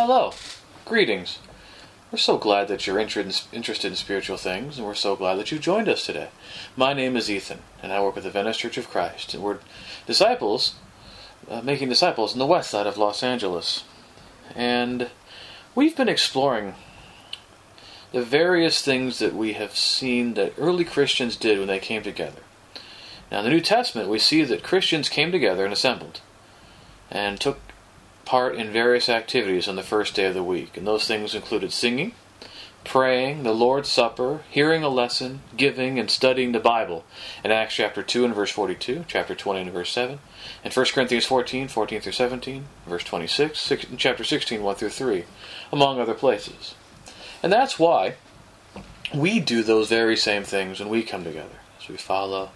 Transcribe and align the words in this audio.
Hello. 0.00 0.32
Greetings. 0.84 1.40
We're 2.12 2.18
so 2.18 2.38
glad 2.38 2.68
that 2.68 2.86
you're 2.86 3.00
interested 3.00 3.84
in 3.84 3.96
spiritual 3.96 4.36
things, 4.36 4.78
and 4.78 4.86
we're 4.86 4.94
so 4.94 5.16
glad 5.16 5.34
that 5.40 5.50
you 5.50 5.58
joined 5.58 5.88
us 5.88 6.06
today. 6.06 6.28
My 6.76 6.92
name 6.92 7.16
is 7.16 7.28
Ethan, 7.28 7.62
and 7.82 7.92
I 7.92 8.00
work 8.00 8.14
with 8.14 8.22
the 8.22 8.30
Venice 8.30 8.58
Church 8.58 8.78
of 8.78 8.88
Christ, 8.88 9.34
and 9.34 9.42
we're 9.42 9.58
disciples, 10.06 10.76
uh, 11.50 11.62
making 11.62 11.88
disciples 11.88 12.32
in 12.32 12.38
the 12.38 12.46
west 12.46 12.70
side 12.70 12.86
of 12.86 12.96
Los 12.96 13.24
Angeles. 13.24 13.82
And 14.54 15.10
we've 15.74 15.96
been 15.96 16.08
exploring 16.08 16.76
the 18.12 18.22
various 18.22 18.80
things 18.80 19.18
that 19.18 19.34
we 19.34 19.54
have 19.54 19.76
seen 19.76 20.34
that 20.34 20.54
early 20.58 20.84
Christians 20.84 21.34
did 21.34 21.58
when 21.58 21.66
they 21.66 21.80
came 21.80 22.04
together. 22.04 22.42
Now, 23.32 23.40
in 23.40 23.46
the 23.46 23.50
New 23.50 23.60
Testament, 23.60 24.08
we 24.08 24.20
see 24.20 24.44
that 24.44 24.62
Christians 24.62 25.08
came 25.08 25.32
together 25.32 25.64
and 25.64 25.72
assembled 25.72 26.20
and 27.10 27.40
took 27.40 27.58
part 28.28 28.56
in 28.56 28.70
various 28.70 29.08
activities 29.08 29.66
on 29.66 29.76
the 29.76 29.82
first 29.82 30.14
day 30.14 30.26
of 30.26 30.34
the 30.34 30.44
week. 30.44 30.76
And 30.76 30.86
those 30.86 31.06
things 31.06 31.34
included 31.34 31.72
singing, 31.72 32.12
praying, 32.84 33.42
the 33.42 33.54
Lord's 33.54 33.88
Supper, 33.88 34.42
hearing 34.50 34.82
a 34.82 34.90
lesson, 34.90 35.40
giving, 35.56 35.98
and 35.98 36.10
studying 36.10 36.52
the 36.52 36.60
Bible 36.60 37.06
in 37.42 37.50
Acts 37.50 37.76
chapter 37.76 38.02
2 38.02 38.26
and 38.26 38.34
verse 38.34 38.50
42, 38.50 39.06
chapter 39.08 39.34
20 39.34 39.62
and 39.62 39.72
verse 39.72 39.90
7, 39.92 40.18
and 40.62 40.74
1 40.74 40.86
Corinthians 40.92 41.24
14, 41.24 41.68
14 41.68 42.00
through 42.02 42.12
17, 42.12 42.66
verse 42.86 43.02
26, 43.02 43.58
6, 43.58 43.86
chapter 43.96 44.22
16, 44.22 44.62
1 44.62 44.74
through 44.76 44.90
3, 44.90 45.24
among 45.72 45.98
other 45.98 46.12
places. 46.12 46.74
And 47.42 47.50
that's 47.50 47.78
why 47.78 48.16
we 49.14 49.40
do 49.40 49.62
those 49.62 49.88
very 49.88 50.18
same 50.18 50.44
things 50.44 50.80
when 50.80 50.90
we 50.90 51.02
come 51.02 51.24
together, 51.24 51.60
as 51.80 51.88
we 51.88 51.96
follow 51.96 52.50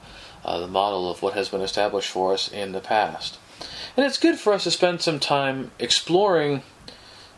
uh, 0.44 0.60
the 0.60 0.68
model 0.68 1.10
of 1.10 1.22
what 1.22 1.32
has 1.32 1.48
been 1.48 1.62
established 1.62 2.10
for 2.10 2.34
us 2.34 2.52
in 2.52 2.72
the 2.72 2.80
past. 2.80 3.38
And 3.95 4.06
it's 4.06 4.19
good 4.19 4.38
for 4.38 4.55
us 4.55 4.64
to 4.64 4.70
spend 4.70 5.02
some 5.02 5.20
time 5.20 5.70
exploring 5.78 6.62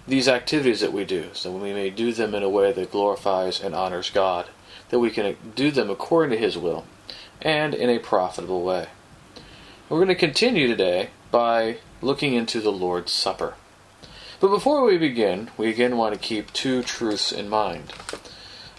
these 0.07 0.29
activities 0.29 0.81
that 0.81 0.93
we 0.93 1.05
do, 1.05 1.31
so 1.33 1.51
we 1.51 1.73
may 1.73 1.91
do 1.91 2.13
them 2.13 2.35
in 2.35 2.45
a 2.45 2.49
way 2.49 2.71
that 2.71 2.93
glorifies 2.93 3.61
and 3.61 3.75
honors 3.75 4.11
God, 4.11 4.47
that 4.91 5.01
we 5.01 5.11
can 5.11 5.37
do 5.57 5.73
them 5.73 5.91
according 5.91 6.31
to 6.31 6.45
His 6.45 6.57
will, 6.57 6.85
and 7.43 7.75
in 7.75 7.91
a 7.91 7.99
profitable 7.99 8.63
way. 8.63 8.87
We're 9.89 9.99
going 9.99 10.09
to 10.09 10.15
continue 10.15 10.69
today 10.69 11.11
by 11.33 11.79
looking 12.01 12.35
into 12.35 12.61
the 12.61 12.73
Lord's 12.73 13.11
Supper. 13.11 13.55
But 14.39 14.49
before 14.49 14.85
we 14.85 14.97
begin, 14.97 15.51
we 15.57 15.71
again 15.71 15.97
want 15.97 16.15
to 16.15 16.21
keep 16.21 16.53
two 16.53 16.83
truths 16.85 17.33
in 17.33 17.49
mind. 17.49 17.93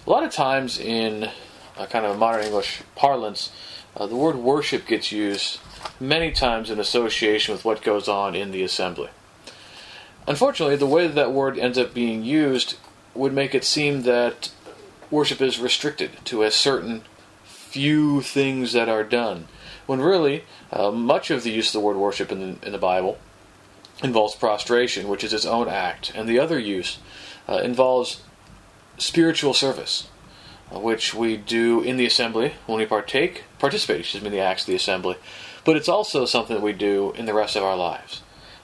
A 0.06 0.10
lot 0.10 0.24
of 0.24 0.32
times 0.32 0.80
in 0.80 1.30
a 1.78 1.88
kind 1.88 2.06
of 2.06 2.18
modern 2.18 2.46
English 2.46 2.84
parlance, 2.96 3.52
uh, 3.98 4.06
the 4.06 4.16
word 4.16 4.38
worship 4.38 4.88
gets 4.88 5.12
used 5.12 5.60
many 6.00 6.32
times 6.32 6.70
in 6.70 6.80
association 6.80 7.54
with 7.54 7.66
what 7.66 7.82
goes 7.82 8.08
on 8.08 8.36
in 8.36 8.52
the 8.52 8.64
assembly. 8.64 9.10
Unfortunately, 10.28 10.76
the 10.76 10.86
way 10.86 11.08
that, 11.08 11.16
that 11.16 11.32
word 11.32 11.58
ends 11.58 11.78
up 11.78 11.94
being 11.94 12.24
used 12.24 12.78
would 13.14 13.34
make 13.34 13.56
it 13.56 13.64
seem 13.64 14.02
that 14.02 14.52
worship 15.12 15.42
is 15.42 15.60
restricted 15.60 16.12
to 16.26 16.44
a 16.44 16.52
certain 16.52 17.04
few 17.44 18.22
things 18.22 18.74
that 18.74 18.90
are 18.90 19.04
done, 19.04 19.48
when 19.86 20.02
really, 20.02 20.44
uh, 20.72 20.92
much 20.92 21.30
of 21.30 21.44
the 21.44 21.52
use 21.52 21.68
of 21.68 21.74
the 21.74 21.86
word 21.86 21.98
worship 21.98 22.32
in 22.32 22.40
the, 22.40 22.66
in 22.66 22.72
the 22.72 22.78
Bible 22.78 23.18
involves 24.04 24.36
prostration, 24.36 25.08
which 25.08 25.24
is 25.24 25.34
its 25.34 25.46
own 25.46 25.70
act, 25.70 26.12
and 26.16 26.28
the 26.28 26.40
other 26.40 26.60
use 26.60 26.98
uh, 27.48 27.58
involves 27.58 28.24
spiritual 28.98 29.54
service, 29.54 30.10
uh, 30.74 30.80
which 30.80 31.14
we 31.14 31.38
do 31.38 31.82
in 31.82 31.98
the 31.98 32.06
assembly 32.06 32.54
when 32.66 32.80
we 32.80 32.86
partake, 32.86 33.44
participate, 33.60 34.02
excuse 34.02 34.24
me, 34.24 34.28
in 34.28 34.34
the 34.34 34.40
acts 34.40 34.64
of 34.64 34.68
the 34.68 34.76
assembly, 34.76 35.16
but 35.66 35.76
it's 35.76 35.90
also 35.90 36.26
something 36.26 36.56
that 36.56 36.64
we 36.64 36.74
do 36.74 37.12
in 37.18 37.26
the 37.26 37.34
rest 37.34 37.56
of 37.56 37.64
our 37.64 37.76
lives. 37.76 38.22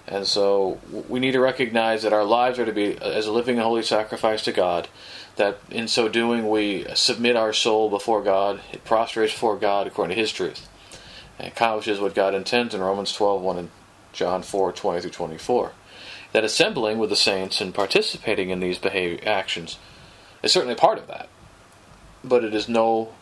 And 0.08 0.26
so 0.26 0.80
we 1.10 1.20
need 1.20 1.32
to 1.32 1.40
recognize 1.40 2.04
that 2.04 2.14
our 2.14 2.24
lives 2.24 2.60
are 2.60 2.66
to 2.66 2.72
be 2.72 2.98
uh, 2.98 3.10
as 3.10 3.28
a 3.28 3.32
living 3.32 3.56
and 3.56 3.64
holy 3.64 3.84
sacrifice 3.84 4.44
to 4.44 4.52
God, 4.52 4.88
that 5.36 5.60
in 5.70 5.88
so 5.88 6.08
doing 6.08 6.50
we 6.50 6.86
submit 6.94 7.36
our 7.36 7.54
soul 7.54 7.90
before 7.90 8.22
God, 8.22 8.62
it 8.72 8.86
prostrates 8.86 9.34
before 9.34 9.58
God 9.58 9.88
according 9.88 10.16
to 10.16 10.22
His 10.22 10.32
truth, 10.32 10.68
and 11.40 11.48
accomplishes 11.48 12.00
what 12.00 12.16
God 12.16 12.36
intends 12.36 12.74
in 12.74 12.82
Romans 12.82 13.14
12 13.14 13.42
1 13.42 13.58
and 13.58 13.70
John 14.14 14.44
4 14.44 14.72
20 14.72 15.02
through 15.02 15.12
24. 15.12 15.72
That 16.34 16.44
assembling 16.44 16.98
with 16.98 17.10
the 17.10 17.16
saints 17.16 17.60
and 17.60 17.74
participating 17.74 18.50
in 18.50 18.60
these 18.60 18.78
behavior 18.78 19.20
actions 19.28 19.78
is 20.42 20.52
certainly 20.52 20.76
part 20.76 20.98
of 20.98 21.08
that, 21.08 21.30
but 22.24 22.44
it 22.44 22.54
is 22.54 22.70
no, 22.70 23.14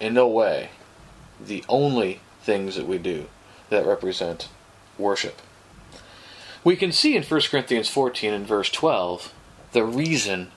in 0.00 0.14
no 0.14 0.28
way, 0.28 0.70
the 1.40 1.64
only 1.68 2.20
things 2.48 2.76
that 2.76 2.86
we 2.86 2.96
do 2.96 3.26
that 3.68 3.84
represent 3.84 4.48
worship. 4.96 5.42
We 6.64 6.76
can 6.76 6.92
see 6.92 7.14
in 7.14 7.22
1 7.22 7.40
Corinthians 7.50 7.90
14 7.90 8.32
and 8.32 8.46
verse 8.46 8.70
12 8.70 9.34
the 9.72 9.84
reason 9.84 10.50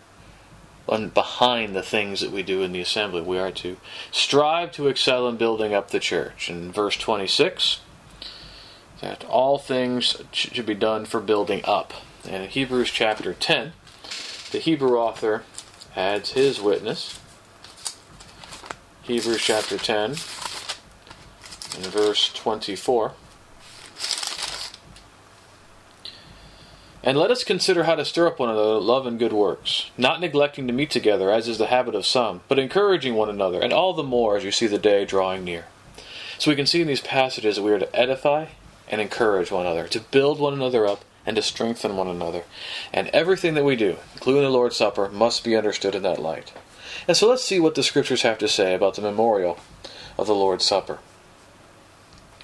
behind 1.13 1.75
the 1.75 1.83
things 1.83 2.21
that 2.21 2.31
we 2.31 2.43
do 2.43 2.61
in 2.61 2.71
the 2.71 2.79
assembly. 2.79 3.21
We 3.21 3.39
are 3.39 3.51
to 3.51 3.75
strive 4.09 4.71
to 4.73 4.87
excel 4.87 5.27
in 5.27 5.35
building 5.35 5.73
up 5.73 5.91
the 5.91 5.99
church. 5.99 6.49
In 6.49 6.71
verse 6.71 6.95
26, 6.95 7.81
that 9.01 9.25
all 9.25 9.57
things 9.57 10.15
should 10.31 10.65
be 10.65 10.73
done 10.73 11.03
for 11.03 11.19
building 11.19 11.59
up. 11.65 11.91
And 12.23 12.43
in 12.43 12.49
Hebrews 12.49 12.89
chapter 12.89 13.33
10, 13.33 13.73
the 14.53 14.59
Hebrew 14.59 14.97
author 14.97 15.43
adds 15.93 16.31
his 16.31 16.61
witness. 16.61 17.19
Hebrews 19.03 19.41
chapter 19.41 19.77
10, 19.77 20.15
in 21.75 21.83
verse 21.83 22.31
24. 22.33 23.13
And 27.03 27.17
let 27.17 27.31
us 27.31 27.43
consider 27.43 27.85
how 27.85 27.95
to 27.95 28.05
stir 28.05 28.27
up 28.27 28.37
one 28.37 28.49
another 28.49 28.79
love 28.79 29.07
and 29.07 29.17
good 29.17 29.33
works, 29.33 29.89
not 29.97 30.21
neglecting 30.21 30.67
to 30.67 30.73
meet 30.73 30.91
together, 30.91 31.31
as 31.31 31.47
is 31.47 31.57
the 31.57 31.67
habit 31.67 31.95
of 31.95 32.05
some, 32.05 32.41
but 32.47 32.59
encouraging 32.59 33.15
one 33.15 33.29
another, 33.29 33.59
and 33.59 33.73
all 33.73 33.93
the 33.93 34.03
more 34.03 34.37
as 34.37 34.43
you 34.43 34.51
see 34.51 34.67
the 34.67 34.77
day 34.77 35.03
drawing 35.03 35.43
near. 35.43 35.65
So 36.37 36.51
we 36.51 36.55
can 36.55 36.67
see 36.67 36.81
in 36.81 36.87
these 36.87 37.01
passages 37.01 37.55
that 37.55 37.63
we 37.63 37.71
are 37.71 37.79
to 37.79 37.95
edify 37.95 38.47
and 38.87 39.01
encourage 39.01 39.51
one 39.51 39.65
another, 39.65 39.87
to 39.87 39.99
build 39.99 40.39
one 40.39 40.53
another 40.53 40.85
up, 40.85 41.03
and 41.25 41.35
to 41.35 41.41
strengthen 41.41 41.97
one 41.97 42.07
another. 42.07 42.43
And 42.93 43.07
everything 43.09 43.55
that 43.55 43.63
we 43.63 43.75
do, 43.75 43.97
including 44.13 44.43
the 44.43 44.49
Lord's 44.49 44.75
Supper, 44.75 45.09
must 45.09 45.43
be 45.43 45.55
understood 45.55 45.95
in 45.95 46.03
that 46.03 46.21
light. 46.21 46.53
And 47.07 47.17
so 47.17 47.27
let's 47.27 47.43
see 47.43 47.59
what 47.59 47.75
the 47.75 47.83
Scriptures 47.83 48.21
have 48.23 48.37
to 48.39 48.47
say 48.47 48.75
about 48.75 48.95
the 48.95 49.01
memorial 49.01 49.59
of 50.17 50.27
the 50.27 50.35
Lord's 50.35 50.65
Supper. 50.65 50.99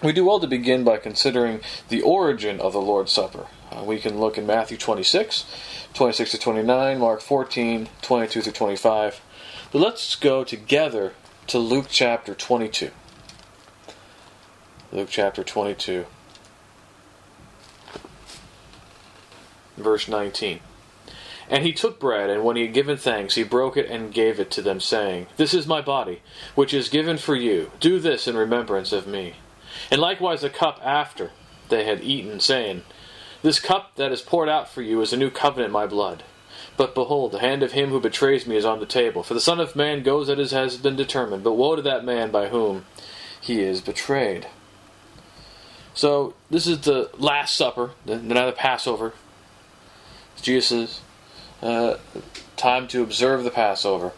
We 0.04 0.14
do 0.14 0.26
well 0.26 0.40
to 0.40 0.48
begin 0.48 0.84
by 0.84 0.98
considering 0.98 1.62
the 1.90 2.04
origin 2.04 2.60
of 2.60 2.74
the 2.74 2.82
Lord's 2.82 3.12
Supper. 3.12 3.48
Uh, 3.72 3.84
we 3.84 4.00
can 4.00 4.20
look 4.20 4.38
in 4.38 4.46
Matthew 4.46 4.78
26, 4.78 5.46
26 5.94 6.32
to 6.32 6.38
29, 6.38 7.00
Mark 7.00 7.22
14, 7.22 7.90
22 8.04 8.42
through 8.42 8.52
25. 8.52 9.22
But 9.72 9.80
let's 9.80 10.16
go 10.16 10.44
together 10.44 11.14
to 11.48 11.58
Luke 11.58 11.88
chapter 11.90 12.36
22. 12.36 12.92
Luke 14.92 15.10
chapter 15.10 15.44
22, 15.44 16.06
verse 19.76 20.08
19. 20.08 20.60
And 21.50 21.66
he 21.66 21.74
took 21.74 22.00
bread, 22.00 22.30
and 22.30 22.44
when 22.44 22.56
he 22.56 22.64
had 22.64 22.74
given 22.74 22.98
thanks, 22.98 23.36
he 23.36 23.44
broke 23.44 23.78
it 23.78 23.90
and 23.90 24.14
gave 24.14 24.40
it 24.40 24.52
to 24.52 24.62
them, 24.62 24.80
saying, 24.80 25.28
This 25.38 25.54
is 25.54 25.66
my 25.66 25.82
body, 25.82 26.22
which 26.56 26.74
is 26.74 26.88
given 26.88 27.18
for 27.18 27.36
you. 27.36 27.72
Do 27.80 28.00
this 28.00 28.28
in 28.28 28.38
remembrance 28.38 28.92
of 28.92 29.08
me. 29.08 29.36
And 29.92 30.02
likewise 30.02 30.42
the 30.42 30.50
cup 30.50 30.80
after 30.84 31.32
they 31.70 31.86
had 31.86 32.02
eaten, 32.02 32.40
saying, 32.40 32.84
This 33.42 33.60
cup 33.60 33.96
that 33.96 34.12
is 34.12 34.22
poured 34.22 34.50
out 34.50 34.70
for 34.70 34.82
you 34.82 35.02
is 35.02 35.14
a 35.14 35.18
new 35.18 35.30
covenant 35.30 35.68
in 35.68 35.74
my 35.74 35.88
blood. 35.88 36.24
But 36.76 36.94
behold, 36.94 37.32
the 37.32 37.40
hand 37.40 37.64
of 37.64 37.72
him 37.72 37.90
who 37.90 38.00
betrays 38.00 38.46
me 38.46 38.56
is 38.56 38.66
on 38.66 38.80
the 38.80 38.86
table. 38.86 39.24
For 39.24 39.34
the 39.34 39.42
Son 39.42 39.60
of 39.60 39.76
Man 39.76 40.04
goes 40.04 40.30
as 40.30 40.52
has 40.52 40.78
been 40.78 40.96
determined, 40.96 41.44
but 41.44 41.54
woe 41.54 41.76
to 41.76 41.82
that 41.82 42.06
man 42.06 42.30
by 42.32 42.50
whom 42.50 42.86
he 43.42 43.62
is 43.62 43.82
betrayed. 43.82 44.48
So, 45.94 46.36
this 46.52 46.68
is 46.68 46.82
the 46.82 47.10
Last 47.18 47.56
Supper, 47.56 47.92
the 48.06 48.18
night 48.18 48.48
of 48.48 48.56
Passover. 48.56 49.14
Jesus' 50.40 51.02
uh, 51.62 51.96
time 52.56 52.88
to 52.90 53.02
observe 53.02 53.44
the 53.44 53.50
Passover, 53.50 54.12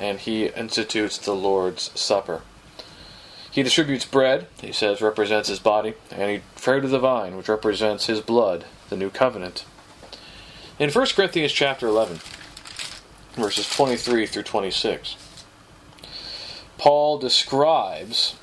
and 0.00 0.18
he 0.18 0.46
institutes 0.46 1.18
the 1.18 1.34
Lord's 1.34 1.90
Supper. 1.98 2.40
He 3.56 3.62
distributes 3.62 4.04
bread, 4.04 4.48
he 4.60 4.70
says, 4.70 5.00
represents 5.00 5.48
his 5.48 5.60
body, 5.60 5.94
and 6.10 6.30
he 6.30 6.42
fruit 6.56 6.84
of 6.84 6.90
the 6.90 6.98
vine, 6.98 7.38
which 7.38 7.48
represents 7.48 8.04
his 8.04 8.20
blood, 8.20 8.66
the 8.90 8.98
new 8.98 9.08
covenant. 9.08 9.64
In 10.78 10.90
1 10.90 11.06
Corinthians 11.16 11.52
chapter 11.52 11.86
11, 11.86 12.20
verses 13.32 13.66
23 13.70 14.26
through 14.26 14.42
26, 14.42 15.16
Paul 16.76 17.16
describes 17.16 18.34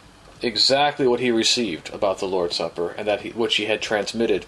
exactly 0.41 1.07
what 1.07 1.19
he 1.19 1.29
received 1.29 1.93
about 1.93 2.17
the 2.17 2.25
Lord's 2.25 2.55
Supper 2.55 2.89
and 2.89 3.07
that 3.07 3.21
he, 3.21 3.29
which 3.29 3.57
he 3.57 3.65
had 3.65 3.83
transmitted 3.83 4.47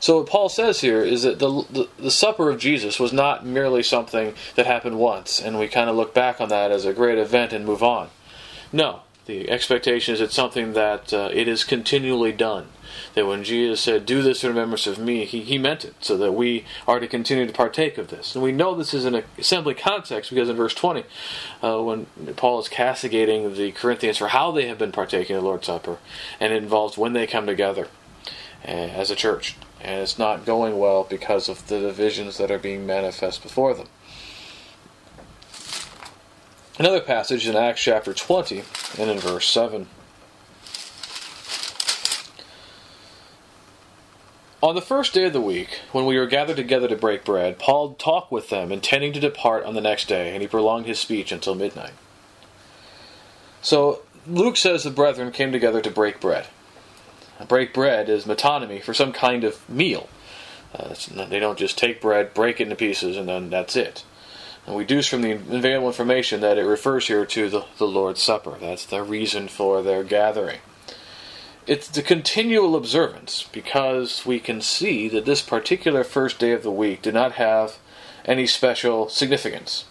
So 0.00 0.18
what 0.18 0.28
Paul 0.28 0.48
says 0.48 0.80
here 0.80 1.02
is 1.02 1.22
that 1.22 1.38
the, 1.38 1.64
the, 1.70 1.88
the 1.98 2.10
supper 2.10 2.50
of 2.50 2.58
Jesus 2.58 3.00
was 3.00 3.12
not 3.12 3.44
merely 3.44 3.82
something 3.82 4.34
that 4.54 4.66
happened 4.66 4.98
once, 4.98 5.40
and 5.40 5.58
we 5.58 5.68
kind 5.68 5.90
of 5.90 5.96
look 5.96 6.14
back 6.14 6.40
on 6.40 6.48
that 6.50 6.70
as 6.70 6.84
a 6.84 6.92
great 6.92 7.18
event 7.18 7.52
and 7.52 7.64
move 7.64 7.82
on. 7.82 8.10
No, 8.72 9.00
the 9.28 9.50
expectation 9.50 10.14
is 10.14 10.20
it's 10.20 10.34
something 10.34 10.72
that 10.72 11.12
uh, 11.12 11.28
it 11.32 11.48
is 11.48 11.62
continually 11.62 12.32
done. 12.32 12.68
That 13.14 13.26
when 13.26 13.44
Jesus 13.44 13.80
said, 13.80 14.06
Do 14.06 14.22
this 14.22 14.42
in 14.42 14.48
remembrance 14.48 14.86
of 14.86 14.98
me, 14.98 15.26
he, 15.26 15.42
he 15.42 15.58
meant 15.58 15.84
it, 15.84 15.94
so 16.00 16.16
that 16.16 16.32
we 16.32 16.64
are 16.86 16.98
to 16.98 17.06
continue 17.06 17.46
to 17.46 17.52
partake 17.52 17.98
of 17.98 18.08
this. 18.08 18.34
And 18.34 18.42
we 18.42 18.52
know 18.52 18.74
this 18.74 18.94
is 18.94 19.04
an 19.04 19.22
assembly 19.36 19.74
context 19.74 20.30
because 20.30 20.48
in 20.48 20.56
verse 20.56 20.74
20, 20.74 21.04
uh, 21.62 21.82
when 21.82 22.06
Paul 22.36 22.58
is 22.60 22.68
castigating 22.68 23.54
the 23.54 23.72
Corinthians 23.72 24.16
for 24.16 24.28
how 24.28 24.50
they 24.50 24.66
have 24.66 24.78
been 24.78 24.92
partaking 24.92 25.36
of 25.36 25.42
the 25.42 25.48
Lord's 25.48 25.66
Supper, 25.66 25.98
and 26.40 26.52
it 26.52 26.62
involves 26.62 26.96
when 26.96 27.12
they 27.12 27.26
come 27.26 27.46
together 27.46 27.88
uh, 28.64 28.70
as 28.70 29.10
a 29.10 29.16
church. 29.16 29.56
And 29.80 30.00
it's 30.00 30.18
not 30.18 30.44
going 30.44 30.78
well 30.78 31.04
because 31.04 31.48
of 31.48 31.66
the 31.68 31.80
divisions 31.80 32.38
that 32.38 32.50
are 32.50 32.58
being 32.58 32.86
manifest 32.86 33.42
before 33.42 33.74
them. 33.74 33.86
Another 36.78 37.00
passage 37.00 37.46
in 37.46 37.56
Acts 37.56 37.82
chapter 37.82 38.14
20 38.14 38.62
and 38.98 39.10
in 39.10 39.18
verse 39.18 39.48
7. 39.48 39.88
On 44.60 44.74
the 44.74 44.82
first 44.82 45.14
day 45.14 45.24
of 45.24 45.32
the 45.32 45.40
week, 45.40 45.80
when 45.92 46.04
we 46.04 46.18
were 46.18 46.26
gathered 46.26 46.56
together 46.56 46.88
to 46.88 46.96
break 46.96 47.24
bread, 47.24 47.60
Paul 47.60 47.94
talked 47.94 48.32
with 48.32 48.50
them, 48.50 48.72
intending 48.72 49.12
to 49.12 49.20
depart 49.20 49.64
on 49.64 49.74
the 49.74 49.80
next 49.80 50.08
day, 50.08 50.32
and 50.32 50.42
he 50.42 50.48
prolonged 50.48 50.86
his 50.86 50.98
speech 50.98 51.30
until 51.30 51.54
midnight. 51.54 51.92
So, 53.62 54.02
Luke 54.26 54.56
says 54.56 54.82
the 54.82 54.90
brethren 54.90 55.30
came 55.30 55.52
together 55.52 55.80
to 55.80 55.90
break 55.90 56.20
bread. 56.20 56.46
Break 57.46 57.72
bread 57.72 58.08
is 58.08 58.24
metonymy 58.24 58.82
for 58.82 58.92
some 58.92 59.12
kind 59.12 59.44
of 59.44 59.68
meal. 59.68 60.08
Uh, 60.74 60.94
they 61.28 61.38
don't 61.38 61.58
just 61.58 61.78
take 61.78 62.00
bread, 62.00 62.34
break 62.34 62.60
it 62.60 62.64
into 62.64 62.76
pieces, 62.76 63.16
and 63.16 63.28
then 63.28 63.48
that's 63.50 63.76
it. 63.76 64.04
And 64.66 64.76
we 64.76 64.84
deduce 64.84 65.06
from 65.06 65.22
the 65.22 65.32
available 65.32 65.86
information 65.86 66.40
that 66.40 66.58
it 66.58 66.64
refers 66.64 67.06
here 67.06 67.24
to 67.24 67.48
the, 67.48 67.64
the 67.78 67.86
Lord's 67.86 68.22
Supper. 68.22 68.56
That's 68.60 68.84
the 68.84 69.02
reason 69.02 69.48
for 69.48 69.82
their 69.82 70.04
gathering. 70.04 70.58
It's 71.66 71.88
the 71.88 72.02
continual 72.02 72.76
observance 72.76 73.48
because 73.52 74.26
we 74.26 74.40
can 74.40 74.60
see 74.60 75.08
that 75.08 75.24
this 75.24 75.40
particular 75.40 76.04
first 76.04 76.38
day 76.38 76.52
of 76.52 76.62
the 76.62 76.70
week 76.70 77.02
did 77.02 77.14
not 77.14 77.32
have 77.32 77.78
any 78.24 78.46
special 78.46 79.08
significance. 79.08 79.86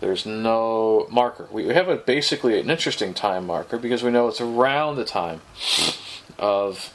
There's 0.00 0.26
no 0.26 1.06
marker. 1.10 1.48
We 1.50 1.66
have 1.68 1.88
a 1.88 1.96
basically 1.96 2.58
an 2.58 2.70
interesting 2.70 3.14
time 3.14 3.46
marker 3.46 3.78
because 3.78 4.02
we 4.02 4.10
know 4.10 4.28
it's 4.28 4.40
around 4.40 4.96
the 4.96 5.04
time 5.04 5.40
of 6.38 6.92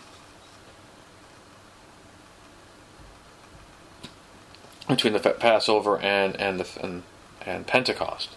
between 4.88 5.14
the 5.14 5.20
Passover 5.20 6.00
and 6.00 6.36
and 6.38 6.60
the 6.60 6.84
and, 6.84 7.04
and 7.46 7.68
Pentecost, 7.68 8.30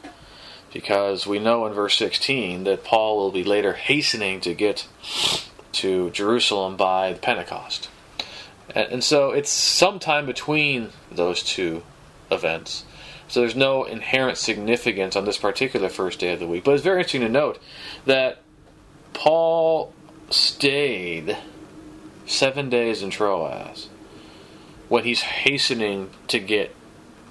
because 0.73 1.27
we 1.27 1.39
know 1.39 1.67
in 1.67 1.73
verse 1.73 1.97
16 1.97 2.65
that 2.65 2.85
Paul 2.85 3.17
will 3.17 3.31
be 3.31 3.45
later 3.45 3.75
hastening 3.75 4.41
to 4.41 4.55
get 4.55 4.87
to 5.73 6.11
Jerusalem 6.11 6.77
by 6.77 7.13
the 7.13 7.19
Pentecost, 7.19 7.89
and, 8.75 8.93
and 8.93 9.05
so 9.05 9.31
it's 9.31 9.51
sometime 9.51 10.27
between 10.27 10.91
those 11.11 11.43
two 11.43 11.83
events. 12.31 12.85
So 13.29 13.41
there's 13.41 13.55
no 13.55 13.85
inherent 13.85 14.39
significance 14.39 15.15
on 15.15 15.25
this 15.25 15.39
particular 15.39 15.89
first 15.89 16.19
day 16.19 16.33
of 16.33 16.41
the 16.41 16.49
week, 16.49 16.65
but 16.65 16.75
it's 16.75 16.83
very 16.83 16.99
interesting 16.99 17.21
to 17.21 17.29
note 17.29 17.61
that 18.05 18.43
Paul 19.13 19.93
stayed 20.31 21.37
seven 22.27 22.71
days 22.71 23.03
in 23.03 23.11
Troas 23.11 23.88
when 24.88 25.05
he's 25.05 25.23
hastening 25.23 26.11
to 26.29 26.38
get 26.38 26.75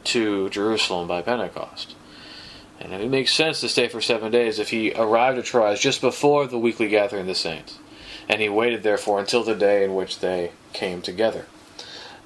to 0.04 0.50
Jerusalem 0.50 1.07
by 1.07 1.22
Pentecost. 1.22 1.96
And 2.80 2.94
it 2.94 3.10
makes 3.10 3.34
sense 3.34 3.60
to 3.62 3.69
stay 3.69 3.88
for 3.88 4.00
seven 4.00 4.31
days 4.31 4.60
if 4.60 4.69
he 4.69 4.94
arrived 4.94 5.38
at 5.38 5.46
Troas 5.46 5.80
just 5.80 6.01
before 6.01 6.48
the 6.48 6.57
weekly 6.57 6.88
gathering 6.88 7.22
of 7.22 7.28
the 7.28 7.36
saints. 7.36 7.80
And 8.30 8.42
he 8.42 8.48
waited 8.48 8.84
therefore 8.84 9.19
until 9.19 9.44
the 9.44 9.56
day 9.56 9.84
in 9.84 9.96
which 9.96 10.19
they 10.19 10.51
came 10.72 11.01
together. 11.01 11.46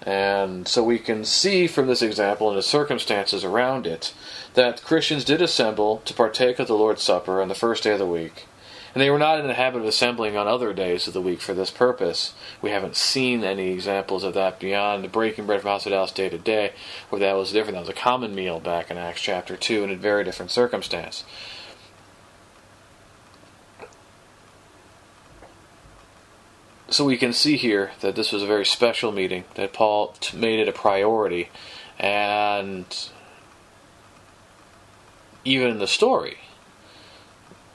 And 0.06 0.68
so 0.68 0.84
we 0.84 1.00
can 1.00 1.24
see 1.24 1.66
from 1.66 1.88
this 1.88 2.02
example 2.02 2.50
and 2.50 2.58
the 2.58 2.64
circumstances 2.64 3.44
around 3.44 3.88
it 3.88 4.14
that 4.54 4.84
Christians 4.84 5.24
did 5.24 5.42
assemble 5.42 6.02
to 6.06 6.14
partake 6.14 6.60
of 6.60 6.68
the 6.68 6.76
Lord's 6.76 7.02
Supper 7.02 7.42
on 7.42 7.48
the 7.48 7.56
first 7.56 7.84
day 7.84 7.94
of 7.94 8.00
the 8.00 8.06
week 8.06 8.46
and 8.94 9.02
they 9.02 9.10
were 9.10 9.20
not 9.20 9.40
in 9.40 9.48
the 9.48 9.54
habit 9.54 9.82
of 9.82 9.88
assembling 9.88 10.38
on 10.38 10.48
other 10.48 10.74
days 10.74 11.08
of 11.08 11.14
the 11.14 11.22
week 11.22 11.42
for 11.42 11.54
this 11.54 11.72
purpose. 11.72 12.34
We 12.62 12.70
haven't 12.70 12.96
seen 12.96 13.44
any 13.44 13.72
examples 13.72 14.24
of 14.24 14.36
that 14.36 14.60
beyond 14.60 15.04
the 15.04 15.08
breaking 15.08 15.48
bread 15.48 15.62
from 15.62 15.72
house 15.72 15.86
to 15.86 15.90
house 15.90 16.12
day 16.12 16.30
to 16.30 16.38
day, 16.38 16.74
where 17.10 17.20
that 17.20 17.34
was 17.34 17.52
different. 17.52 17.76
That 17.76 17.82
was 17.82 17.90
a 17.90 17.94
common 17.94 18.36
meal 18.36 18.60
back 18.60 18.92
in 18.92 18.98
Acts 18.98 19.22
chapter 19.22 19.58
2 19.58 19.84
in 19.84 19.90
a 19.90 19.96
very 19.96 20.24
different 20.24 20.52
circumstance. 20.52 21.24
So 26.90 27.04
we 27.04 27.18
can 27.18 27.34
see 27.34 27.58
here 27.58 27.94
that 28.02 28.16
this 28.16 28.32
was 28.32 28.44
a 28.44 28.48
very 28.48 28.66
special 28.66 29.12
meeting, 29.12 29.46
that 29.56 29.74
Paul 29.74 30.14
made 30.32 30.60
it 30.60 30.68
a 30.68 30.72
priority, 30.72 31.50
and 31.98 32.86
even 35.44 35.70
in 35.70 35.80
the 35.80 35.88
story, 35.88 36.38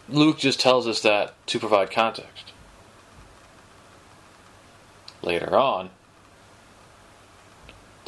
Luke 0.08 0.38
just 0.38 0.60
tells 0.60 0.86
us 0.86 1.00
that 1.02 1.34
to 1.46 1.58
provide 1.58 1.90
context. 1.90 2.52
Later 5.22 5.56
on, 5.56 5.90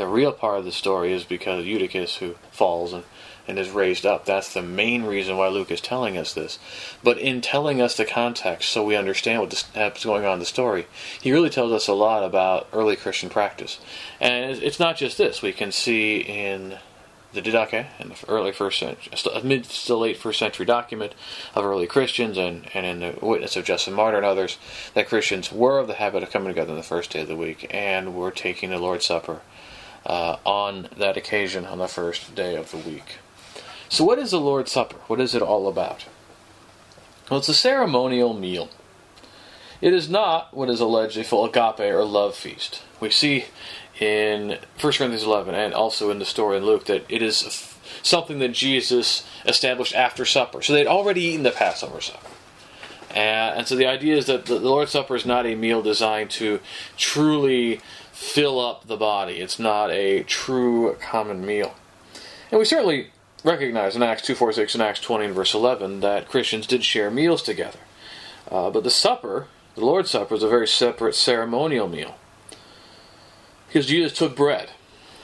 the 0.01 0.07
real 0.07 0.33
part 0.33 0.59
of 0.59 0.65
the 0.65 0.73
story 0.73 1.13
is 1.13 1.25
because 1.25 1.67
Eutychus, 1.67 2.17
who 2.17 2.37
falls 2.51 2.95
and, 2.95 3.05
and 3.47 3.59
is 3.59 3.69
raised 3.69 4.07
up. 4.07 4.25
That's 4.25 4.55
the 4.55 4.63
main 4.63 5.03
reason 5.03 5.37
why 5.37 5.49
Luke 5.49 5.71
is 5.71 5.83
telling 5.83 6.17
us 6.17 6.33
this. 6.33 6.59
But 7.03 7.19
in 7.19 7.43
telling 7.43 7.83
us 7.83 7.99
the 7.99 8.07
context 8.07 8.71
so 8.71 8.83
we 8.83 8.97
understand 8.97 9.43
what's 9.43 10.05
going 10.05 10.25
on 10.25 10.35
in 10.35 10.39
the 10.39 10.47
story, 10.47 10.87
he 11.21 11.33
really 11.33 11.51
tells 11.51 11.73
us 11.73 11.87
a 11.87 11.93
lot 11.93 12.25
about 12.25 12.69
early 12.73 12.97
Christian 12.97 13.29
practice. 13.29 13.79
And 14.19 14.63
it's 14.63 14.81
not 14.81 14.97
just 14.97 15.19
this. 15.19 15.43
We 15.43 15.53
can 15.53 15.71
see 15.71 16.21
in 16.21 16.79
the 17.33 17.43
Didache 17.43 17.87
in 17.99 18.09
the 18.09 18.17
early 18.29 18.53
first 18.53 18.79
century, 18.79 19.13
mid 19.45 19.65
to 19.65 19.97
late 19.97 20.17
first 20.17 20.39
century 20.39 20.67
document 20.67 21.15
of 21.55 21.65
early 21.65 21.87
Christians, 21.87 22.37
and, 22.37 22.69
and 22.75 22.87
in 22.87 23.01
the 23.01 23.25
witness 23.25 23.57
of 23.57 23.65
Justin 23.65 23.95
Martyr 23.95 24.17
and 24.17 24.27
others, 24.27 24.59
that 24.95 25.09
Christians 25.09 25.53
were 25.53 25.79
of 25.79 25.87
the 25.87 25.95
habit 25.95 26.23
of 26.23 26.31
coming 26.31 26.49
together 26.49 26.73
on 26.73 26.77
the 26.77 26.83
first 26.83 27.11
day 27.11 27.21
of 27.21 27.29
the 27.29 27.37
week 27.37 27.67
and 27.71 28.15
were 28.15 28.31
taking 28.31 28.71
the 28.71 28.79
Lord's 28.79 29.07
Supper 29.07 29.41
uh, 30.05 30.37
on 30.45 30.89
that 30.97 31.17
occasion 31.17 31.65
on 31.67 31.79
the 31.79 31.89
first 31.89 32.35
day 32.35 32.57
of 32.57 32.71
the 32.71 32.79
week. 32.79 33.19
So, 33.89 34.05
what 34.05 34.19
is 34.19 34.31
the 34.31 34.41
Lord's 34.41 34.73
Supper? 34.73 34.97
What 35.07 35.21
is 35.21 35.35
it 35.35 35.43
all 35.43 35.69
about? 35.69 36.07
Well, 37.31 37.39
it's 37.39 37.49
a 37.49 37.55
ceremonial 37.55 38.35
meal. 38.35 38.71
It 39.81 39.95
is 39.95 40.11
not 40.11 40.53
what 40.53 40.69
is 40.69 40.81
alleged 40.81 41.17
a 41.17 41.25
full 41.25 41.45
agape 41.45 41.81
or 41.81 42.05
love 42.05 42.35
feast. 42.35 42.83
We 43.01 43.11
see 43.11 43.47
in 44.01 44.59
1 44.81 44.93
Corinthians 44.95 45.23
11 45.23 45.55
and 45.55 45.75
also 45.75 46.11
in 46.11 46.19
the 46.19 46.25
story 46.25 46.57
in 46.57 46.65
Luke 46.65 46.87
that 46.87 47.05
it 47.09 47.23
is 47.23 47.77
something 48.03 48.39
that 48.39 48.53
Jesus 48.53 49.27
established 49.45 49.95
after 49.95 50.25
supper. 50.25 50.63
So 50.63 50.73
they'd 50.73 50.87
already 50.87 51.21
eaten 51.21 51.43
the 51.43 51.51
Passover 51.51 52.01
supper. 52.01 52.27
And, 53.11 53.59
and 53.59 53.69
so 53.69 53.77
the 53.77 53.87
idea 53.87 54.17
is 54.17 54.27
that 54.27 54.47
the, 54.47 54.59
the 54.59 54.69
Lord's 54.69 54.93
Supper 54.93 55.17
is 55.17 55.27
not 55.27 55.45
a 55.45 55.55
meal 55.55 55.83
designed 55.83 56.31
to 56.31 56.61
truly 56.97 57.81
fill 58.13 58.61
up 58.61 58.87
the 58.87 58.97
body. 58.97 59.41
It's 59.41 59.59
not 59.59 59.91
a 59.91 60.23
true 60.23 60.97
common 61.01 61.45
meal. 61.45 61.75
And 62.51 62.59
we 62.59 62.65
certainly 62.65 63.09
recognize 63.43 63.97
in 63.97 64.03
Acts 64.03 64.23
2.46 64.29 64.75
and 64.75 64.83
Acts 64.83 65.01
20 65.01 65.27
and 65.27 65.35
verse 65.35 65.55
11 65.55 66.01
that 66.01 66.29
Christians 66.29 66.67
did 66.67 66.85
share 66.85 67.11
meals 67.11 67.43
together. 67.43 67.79
Uh, 68.51 68.71
but 68.71 68.85
the 68.85 68.91
supper, 68.91 69.49
the 69.75 69.85
Lord's 69.85 70.11
Supper, 70.11 70.35
is 70.35 70.43
a 70.43 70.49
very 70.49 70.69
separate 70.69 71.15
ceremonial 71.15 71.89
meal. 71.89 72.17
Because 73.71 73.87
Jesus 73.87 74.13
took 74.13 74.35
bread. 74.35 74.71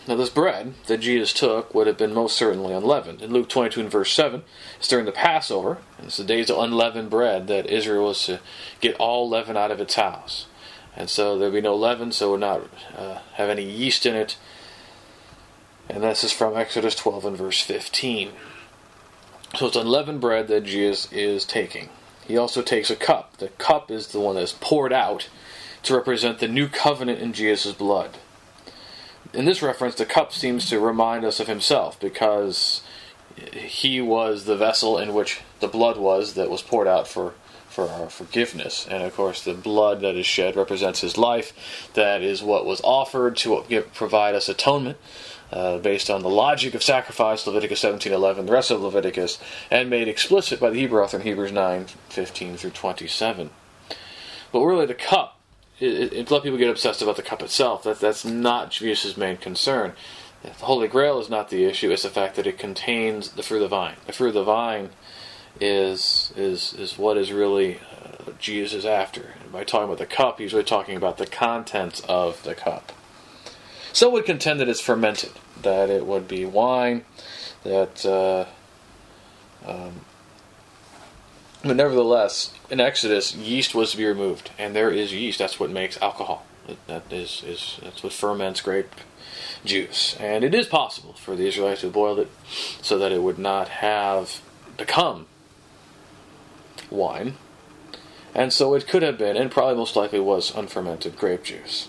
Now, 0.07 0.15
this 0.15 0.31
bread 0.31 0.75
that 0.87 0.99
Jesus 0.99 1.33
took 1.33 1.75
would 1.75 1.89
have 1.89 1.99
been 1.99 2.15
most 2.15 2.37
certainly 2.37 2.73
unleavened. 2.73 3.23
In 3.23 3.33
Luke 3.33 3.49
22 3.49 3.81
and 3.81 3.91
verse 3.91 4.13
7, 4.13 4.45
it's 4.79 4.87
during 4.87 5.05
the 5.05 5.11
Passover, 5.11 5.79
and 5.99 6.07
it's 6.07 6.19
the 6.19 6.23
days 6.23 6.49
of 6.49 6.59
unleavened 6.59 7.11
bread 7.11 7.49
that 7.49 7.67
Israel 7.67 8.07
was 8.07 8.25
to 8.27 8.39
get 8.81 8.95
all 9.01 9.29
leaven 9.29 9.57
out 9.57 9.73
of 9.73 9.81
its 9.81 9.97
house. 9.97 10.47
And 10.95 11.11
so 11.11 11.37
there'd 11.37 11.53
be 11.53 11.61
no 11.61 11.75
leaven, 11.75 12.13
so 12.13 12.29
it 12.29 12.31
would 12.33 12.41
not 12.41 12.63
uh, 12.97 13.19
have 13.35 13.49
any 13.49 13.65
yeast 13.65 14.07
in 14.07 14.15
it. 14.15 14.37
And 15.91 16.05
this 16.05 16.23
is 16.23 16.31
from 16.31 16.57
Exodus 16.57 16.95
12 16.95 17.25
and 17.25 17.37
verse 17.37 17.61
15. 17.61 18.31
So 19.57 19.67
it's 19.67 19.77
unleavened 19.77 20.21
bread 20.21 20.47
that 20.47 20.63
Jesus 20.63 21.11
is 21.11 21.45
taking. 21.45 21.89
He 22.29 22.37
also 22.37 22.63
takes 22.63 22.91
a 22.91 22.97
cup. 22.97 23.39
The 23.39 23.49
cup 23.49 23.91
is 23.91 24.07
the 24.07 24.21
one 24.21 24.37
that's 24.37 24.53
poured 24.53 24.93
out 24.93 25.29
to 25.83 25.97
represent 25.97 26.39
the 26.39 26.47
new 26.47 26.69
covenant 26.69 27.21
in 27.21 27.33
Jesus' 27.33 27.73
blood. 27.73 28.19
In 29.33 29.45
this 29.45 29.63
reference, 29.63 29.95
the 29.95 30.07
cup 30.07 30.33
seems 30.33 30.69
to 30.71 30.81
remind 30.81 31.25
us 31.25 31.41
of 31.41 31.47
himself 31.47 31.99
because 32.01 32.83
he 33.55 34.01
was 34.01 34.45
the 34.45 34.57
vessel 34.57 34.99
in 34.99 35.15
which 35.15 35.41
the 35.61 35.69
blood 35.69 35.97
was 35.97 36.35
that 36.35 36.51
was 36.51 36.63
poured 36.63 36.89
out 36.89 37.07
for, 37.07 37.35
for 37.69 37.89
our 37.89 38.09
forgiveness. 38.09 38.87
And 38.91 39.03
of 39.03 39.15
course, 39.15 39.43
the 39.43 39.55
blood 39.55 40.01
that 40.01 40.15
is 40.15 40.27
shed 40.27 40.57
represents 40.57 41.01
his 41.01 41.19
life. 41.19 41.91
That 41.95 42.23
is 42.23 42.43
what 42.43 42.67
was 42.67 42.81
offered 42.83 43.37
to 43.39 43.63
provide 43.95 44.35
us 44.35 44.49
atonement. 44.49 44.99
Uh, 45.53 45.79
based 45.79 46.11
on 46.11 46.23
the 46.23 46.29
logic 46.29 46.75
of 46.75 46.83
sacrifice, 46.83 47.47
Leviticus 47.47 47.81
17:11, 47.81 48.47
the 48.47 48.53
rest 48.53 48.73
of 48.73 48.83
Leviticus, 48.83 49.39
and 49.71 49.89
made 49.89 50.09
explicit 50.09 50.59
by 50.59 50.71
the 50.71 50.81
Hebrew 50.81 51.01
author 51.01 51.19
in 51.19 51.23
Hebrews 51.23 51.53
9:15 51.53 52.57
through 52.57 52.71
27. 52.71 53.51
But 54.51 54.61
really, 54.63 54.87
the 54.87 54.95
cup, 54.95 55.36
it, 55.79 56.13
it, 56.13 56.31
a 56.31 56.33
lot 56.33 56.39
of 56.39 56.45
people 56.45 56.59
get 56.59 56.71
obsessed 56.71 57.03
about 57.03 57.17
the 57.17 57.23
cup 57.23 57.43
itself. 57.43 57.83
That, 57.83 58.01
that's 58.01 58.25
not 58.25 58.71
Jesus' 58.71 59.17
main 59.17 59.37
concern. 59.37 59.93
The 60.43 60.51
Holy 60.51 60.89
Grail 60.89 61.19
is 61.19 61.29
not 61.29 61.51
the 61.51 61.65
issue. 61.65 61.91
It's 61.91 62.03
the 62.03 62.11
fact 62.11 62.37
that 62.37 62.47
it 62.47 62.59
contains 62.59 63.33
the 63.33 63.43
fruit 63.43 63.59
of 63.59 63.71
the 63.71 63.77
vine. 63.77 63.97
The 64.07 64.13
fruit 64.13 64.29
of 64.29 64.35
the 64.35 64.45
vine 64.45 64.91
is 65.59 66.33
is 66.37 66.75
is 66.75 66.99
what 66.99 67.17
is 67.17 67.33
really 67.33 67.79
uh, 67.79 68.33
Jesus 68.39 68.85
after. 68.85 69.35
And 69.43 69.51
by 69.51 69.65
talking 69.65 69.87
about 69.87 69.99
the 69.99 70.07
cup, 70.07 70.39
he's 70.39 70.53
really 70.53 70.65
talking 70.65 70.97
about 70.97 71.19
the 71.19 71.27
contents 71.27 72.01
of 72.09 72.43
the 72.43 72.55
cup. 72.55 72.93
Some 73.93 74.13
would 74.13 74.27
contend 74.27 74.61
that 74.61 74.69
it's 74.69 74.81
fermented, 74.81 75.33
that 75.63 75.89
it 75.89 76.07
would 76.07 76.29
be 76.29 76.45
wine, 76.45 77.05
that. 77.65 78.05
Uh, 78.05 78.45
um, 79.67 80.03
but 81.67 81.77
nevertheless, 81.77 82.53
in 82.71 82.81
Exodus, 82.81 83.35
yeast 83.35 83.75
was 83.75 83.93
to 83.93 83.97
be 83.97 84.05
removed, 84.05 84.51
and 84.59 84.75
there 84.75 84.91
is 84.91 85.13
yeast. 85.13 85.39
That's 85.39 85.61
what 85.61 85.71
makes 85.71 86.01
alcohol. 86.01 86.45
That 86.87 87.13
is, 87.13 87.43
is 87.47 87.79
that's 87.83 88.03
what 88.03 88.13
ferments 88.13 88.61
grape 88.61 88.91
juice, 89.65 90.17
and 90.19 90.45
it 90.45 90.55
is 90.55 90.67
possible 90.67 91.13
for 91.15 91.37
the 91.37 91.47
Israelites 91.47 91.83
to 91.83 91.89
boil 91.89 92.19
it 92.19 92.31
so 92.83 92.99
that 92.99 93.13
it 93.13 93.23
would 93.23 93.39
not 93.39 93.69
have 93.69 94.41
become 94.77 95.27
wine, 96.91 97.35
and 98.35 98.53
so 98.53 98.75
it 98.75 98.89
could 98.89 99.03
have 99.03 99.19
been, 99.19 99.37
and 99.37 99.51
probably 99.51 99.77
most 99.77 99.97
likely 99.97 100.21
was, 100.21 100.55
unfermented 100.55 101.17
grape 101.17 101.45
juice. 101.45 101.89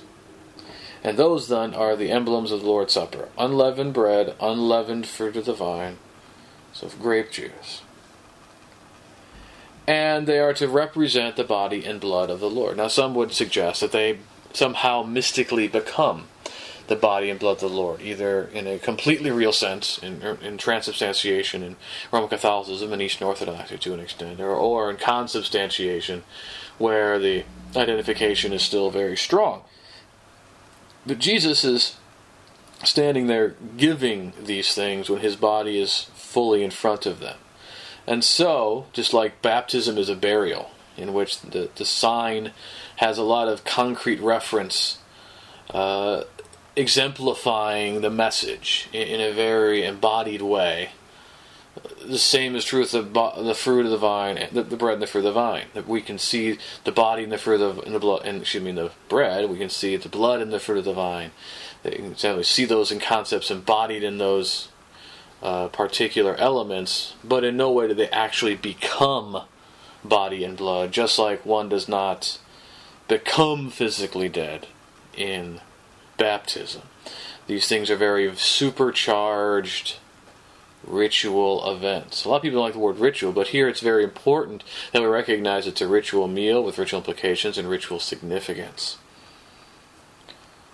And 1.03 1.17
those 1.17 1.48
then 1.48 1.74
are 1.74 1.96
the 1.96 2.12
emblems 2.12 2.51
of 2.51 2.62
the 2.62 2.67
Lord's 2.67 2.93
Supper 2.93 3.29
unleavened 3.38 3.93
bread, 3.93 4.36
unleavened 4.41 5.07
fruit 5.07 5.36
of 5.36 5.46
the 5.46 5.53
vine, 5.53 5.98
so 6.74 6.89
grape 7.00 7.31
juice. 7.31 7.81
And 9.88 10.27
they 10.27 10.39
are 10.39 10.53
to 10.56 10.67
represent 10.67 11.38
the 11.38 11.46
body 11.46 11.86
and 11.86 12.00
blood 12.00 12.29
of 12.29 12.41
the 12.41 12.50
Lord. 12.50 12.75
Now, 12.77 12.89
some 12.89 13.15
would 13.15 13.32
suggest 13.32 13.79
that 13.79 13.94
they 13.94 14.20
somehow 14.53 15.03
mystically 15.03 15.67
become 15.67 16.27
the 16.88 16.96
body 16.96 17.29
and 17.29 17.39
blood 17.39 17.53
of 17.53 17.60
the 17.60 17.70
Lord, 17.70 18.01
either 18.01 18.46
in 18.46 18.65
a 18.67 18.79
completely 18.79 19.29
real 19.29 19.51
sense, 19.51 19.98
in, 19.98 20.22
in 20.41 20.58
transubstantiation 20.58 21.63
in 21.63 21.75
Roman 22.12 22.29
Catholicism 22.29 22.94
and 22.94 23.01
Eastern 23.01 23.27
Orthodoxy 23.27 23.77
to 23.77 23.94
an 23.94 24.00
extent, 24.00 24.39
or, 24.39 24.56
or 24.56 24.89
in 24.89 24.98
consubstantiation, 24.98 26.24
where 26.77 27.20
the 27.20 27.44
identification 27.75 28.53
is 28.53 28.62
still 28.62 28.89
very 28.89 29.17
strong. 29.17 29.63
But 31.06 31.20
Jesus 31.20 31.63
is 31.63 31.98
standing 32.84 33.27
there 33.27 33.56
giving 33.75 34.34
these 34.41 34.74
things 34.74 35.10
when 35.10 35.22
his 35.22 35.36
body 35.36 35.79
is 35.79 36.10
fully 36.15 36.63
in 36.63 36.72
front 36.72 37.06
of 37.06 37.20
them. 37.20 37.38
And 38.07 38.23
so, 38.23 38.85
just 38.93 39.13
like 39.13 39.41
baptism 39.41 39.97
is 39.97 40.07
a 40.07 40.15
burial, 40.15 40.71
in 40.95 41.13
which 41.13 41.41
the, 41.41 41.69
the 41.75 41.85
sign 41.85 42.53
has 42.97 43.17
a 43.17 43.23
lot 43.23 43.49
of 43.49 43.65
concrete 43.65 44.21
reference 44.21 44.99
uh, 45.71 46.23
exemplifying 46.77 47.99
the 47.99 48.09
message 48.09 48.87
in, 48.93 49.07
in, 49.07 49.21
a 49.21 49.33
very 49.33 49.83
embodied 49.83 50.41
way. 50.41 50.91
The 52.07 52.17
same 52.17 52.55
is 52.55 52.63
true 52.63 52.79
with 52.79 52.91
the, 52.91 53.01
the 53.01 53.53
fruit 53.53 53.85
of 53.85 53.91
the 53.91 53.97
vine, 53.97 54.47
the, 54.53 54.63
the 54.63 54.77
bread 54.77 54.93
and 54.93 55.01
the 55.01 55.07
fruit 55.07 55.25
of 55.25 55.33
the 55.33 55.39
vine. 55.39 55.65
That 55.73 55.87
we 55.87 56.01
can 56.01 56.17
see 56.17 56.57
the 56.85 56.93
body 56.93 57.23
and 57.23 57.31
the 57.31 57.37
fruit 57.37 57.59
of 57.59 57.85
in 57.85 57.91
the 57.91 57.99
blood, 57.99 58.21
and 58.25 58.41
excuse 58.41 58.63
me, 58.63 58.71
the 58.71 58.91
bread. 59.09 59.49
We 59.49 59.57
can 59.57 59.69
see 59.69 59.97
the 59.97 60.07
blood 60.07 60.41
and 60.41 60.53
the 60.53 60.59
fruit 60.59 60.79
of 60.79 60.85
the 60.85 60.93
vine. 60.93 61.31
You 61.83 62.15
can 62.15 62.43
see 62.43 62.65
those 62.65 62.91
in 62.91 62.99
concepts 62.99 63.51
embodied 63.51 64.03
in 64.03 64.17
those 64.17 64.69
uh, 65.41 65.67
particular 65.67 66.36
elements, 66.36 67.13
but 67.24 67.44
in 67.44 67.58
no 67.58 67.72
way 67.72 67.88
do 67.88 67.94
they 67.94 68.10
actually 68.10 68.56
become 68.56 69.44
body 70.03 70.44
and 70.44 70.58
blood. 70.58 70.91
Just 70.91 71.20
like 71.20 71.46
one 71.46 71.70
does 71.70 71.88
not 71.88 72.39
become 73.08 73.70
physically 73.70 74.29
dead 74.29 74.67
in 75.15 75.62
baptism. 76.17 76.84
These 77.48 77.67
things 77.67 77.89
are 77.89 77.96
very 77.96 78.36
supercharged 78.36 79.98
ritual 80.84 81.70
events. 81.72 82.25
A 82.25 82.29
lot 82.29 82.38
of 82.38 82.41
people 82.41 82.62
like 82.62 82.74
the 82.74 82.79
word 82.79 83.00
ritual, 83.00 83.32
but 83.32 83.50
here 83.50 83.67
it's 83.67 83.79
very 83.79 84.03
important 84.03 84.63
that 84.91 85.01
we 85.01 85.08
recognize 85.08 85.67
it's 85.67 85.82
a 85.82 85.88
ritual 85.88 86.27
meal 86.27 86.63
with 86.63 86.77
ritual 86.77 87.00
implications 87.00 87.58
and 87.58 87.70
ritual 87.70 88.00
significance. 88.00 88.98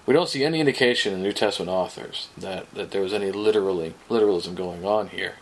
We 0.06 0.14
don't 0.14 0.30
see 0.30 0.44
any 0.44 0.60
indication 0.60 1.14
in 1.14 1.24
New 1.24 1.32
Testament 1.32 1.72
authors 1.72 2.28
that, 2.38 2.70
that 2.74 2.92
there 2.92 3.02
was 3.02 3.14
any 3.14 3.32
literally 3.32 3.94
literalism 4.10 4.54
going 4.54 4.86
on 4.86 5.08
here. 5.08 5.36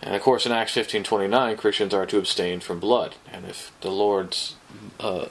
And 0.00 0.14
of 0.14 0.22
course, 0.22 0.46
in 0.46 0.52
Acts 0.52 0.72
fifteen 0.72 1.04
twenty 1.04 1.28
nine, 1.28 1.56
Christians 1.56 1.94
are 1.94 2.06
to 2.06 2.18
abstain 2.18 2.60
from 2.60 2.80
blood. 2.80 3.14
And 3.30 3.44
if 3.46 3.72
the 3.80 3.90
Lord's 3.90 4.56
uh, 4.98 5.26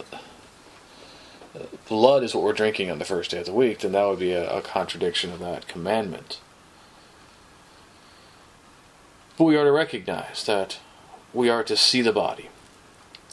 blood 1.88 2.24
is 2.24 2.34
what 2.34 2.44
we're 2.44 2.54
drinking 2.54 2.90
on 2.90 3.00
the 3.00 3.06
first 3.06 3.32
day 3.32 3.40
of 3.40 3.46
the 3.46 3.54
week, 3.54 3.80
then 3.80 3.92
that 3.92 4.06
would 4.06 4.20
be 4.20 4.32
a, 4.32 4.58
a 4.58 4.62
contradiction 4.62 5.32
of 5.32 5.40
that 5.40 5.68
commandment. 5.68 6.40
But 9.38 9.46
we 9.46 9.58
are 9.58 9.66
to 9.66 9.72
recognize 9.72 10.44
that 10.46 10.80
we 11.34 11.50
are 11.50 11.64
to 11.64 11.76
see 11.76 12.02
the 12.02 12.14
body 12.14 12.50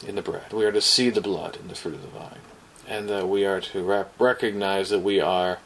in 0.06 0.14
the 0.14 0.22
bread. 0.22 0.52
We 0.52 0.64
are 0.64 0.72
to 0.72 0.80
see 0.80 1.10
the 1.10 1.20
blood 1.20 1.56
in 1.56 1.68
the 1.68 1.74
fruit 1.74 1.94
of 1.94 2.02
the 2.02 2.08
vine. 2.08 2.38
And 2.90 3.08
that 3.08 3.28
we 3.28 3.46
are 3.46 3.60
to 3.60 3.82
rep- 3.82 4.12
recognize 4.18 4.90
that 4.90 4.98
we 4.98 5.20
are, 5.20 5.60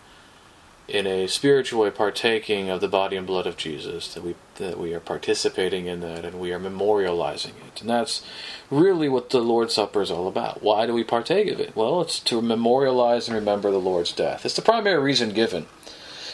in 0.86 1.06
a 1.06 1.26
spiritual 1.26 1.82
way, 1.82 1.90
partaking 1.90 2.68
of 2.68 2.80
the 2.80 2.88
body 2.88 3.16
and 3.16 3.26
blood 3.26 3.46
of 3.46 3.56
Jesus. 3.56 4.12
That 4.14 4.22
we 4.22 4.34
that 4.56 4.78
we 4.78 4.94
are 4.94 5.00
participating 5.00 5.86
in 5.86 6.00
that, 6.00 6.24
and 6.24 6.38
we 6.38 6.52
are 6.52 6.60
memorializing 6.60 7.54
it. 7.66 7.80
And 7.80 7.90
that's 7.90 8.22
really 8.70 9.08
what 9.08 9.30
the 9.30 9.40
Lord's 9.40 9.74
Supper 9.74 10.02
is 10.02 10.10
all 10.10 10.28
about. 10.28 10.62
Why 10.62 10.86
do 10.86 10.92
we 10.92 11.02
partake 11.02 11.50
of 11.50 11.58
it? 11.58 11.74
Well, 11.74 12.02
it's 12.02 12.20
to 12.20 12.40
memorialize 12.42 13.26
and 13.26 13.34
remember 13.34 13.70
the 13.70 13.78
Lord's 13.78 14.12
death. 14.12 14.44
It's 14.44 14.54
the 14.54 14.62
primary 14.62 15.02
reason 15.02 15.32
given 15.32 15.66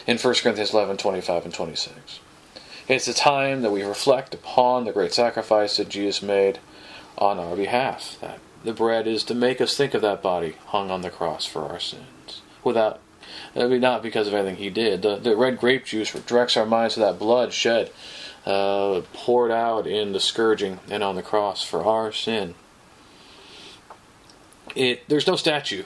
in 0.05 0.17
1 0.17 0.33
Corinthians 0.35 0.73
11, 0.73 0.97
25 0.97 1.45
and 1.45 1.53
26. 1.53 2.19
It's 2.87 3.07
a 3.07 3.13
time 3.13 3.61
that 3.61 3.71
we 3.71 3.83
reflect 3.83 4.33
upon 4.33 4.85
the 4.85 4.91
great 4.91 5.13
sacrifice 5.13 5.77
that 5.77 5.89
Jesus 5.89 6.21
made 6.21 6.59
on 7.17 7.39
our 7.39 7.55
behalf. 7.55 8.17
That 8.19 8.39
the 8.63 8.73
bread 8.73 9.07
is 9.07 9.23
to 9.25 9.35
make 9.35 9.59
us 9.61 9.75
think 9.75 9.93
of 9.93 10.01
that 10.01 10.21
body 10.21 10.55
hung 10.67 10.91
on 10.91 11.01
the 11.01 11.09
cross 11.09 11.45
for 11.45 11.67
our 11.67 11.79
sins. 11.79 12.41
Without, 12.63 12.99
I 13.55 13.65
mean, 13.67 13.81
not 13.81 14.03
because 14.03 14.27
of 14.27 14.33
anything 14.33 14.57
he 14.57 14.69
did. 14.69 15.01
The, 15.01 15.17
the 15.17 15.35
red 15.35 15.59
grape 15.59 15.85
juice 15.85 16.11
directs 16.11 16.57
our 16.57 16.65
minds 16.65 16.95
to 16.95 16.99
that 17.01 17.19
blood 17.19 17.53
shed, 17.53 17.91
uh, 18.45 19.01
poured 19.13 19.51
out 19.51 19.87
in 19.87 20.13
the 20.13 20.19
scourging 20.19 20.79
and 20.89 21.03
on 21.03 21.15
the 21.15 21.23
cross 21.23 21.63
for 21.63 21.83
our 21.83 22.11
sin. 22.11 22.55
It 24.75 25.07
there's 25.09 25.27
no 25.27 25.35
statue 25.35 25.83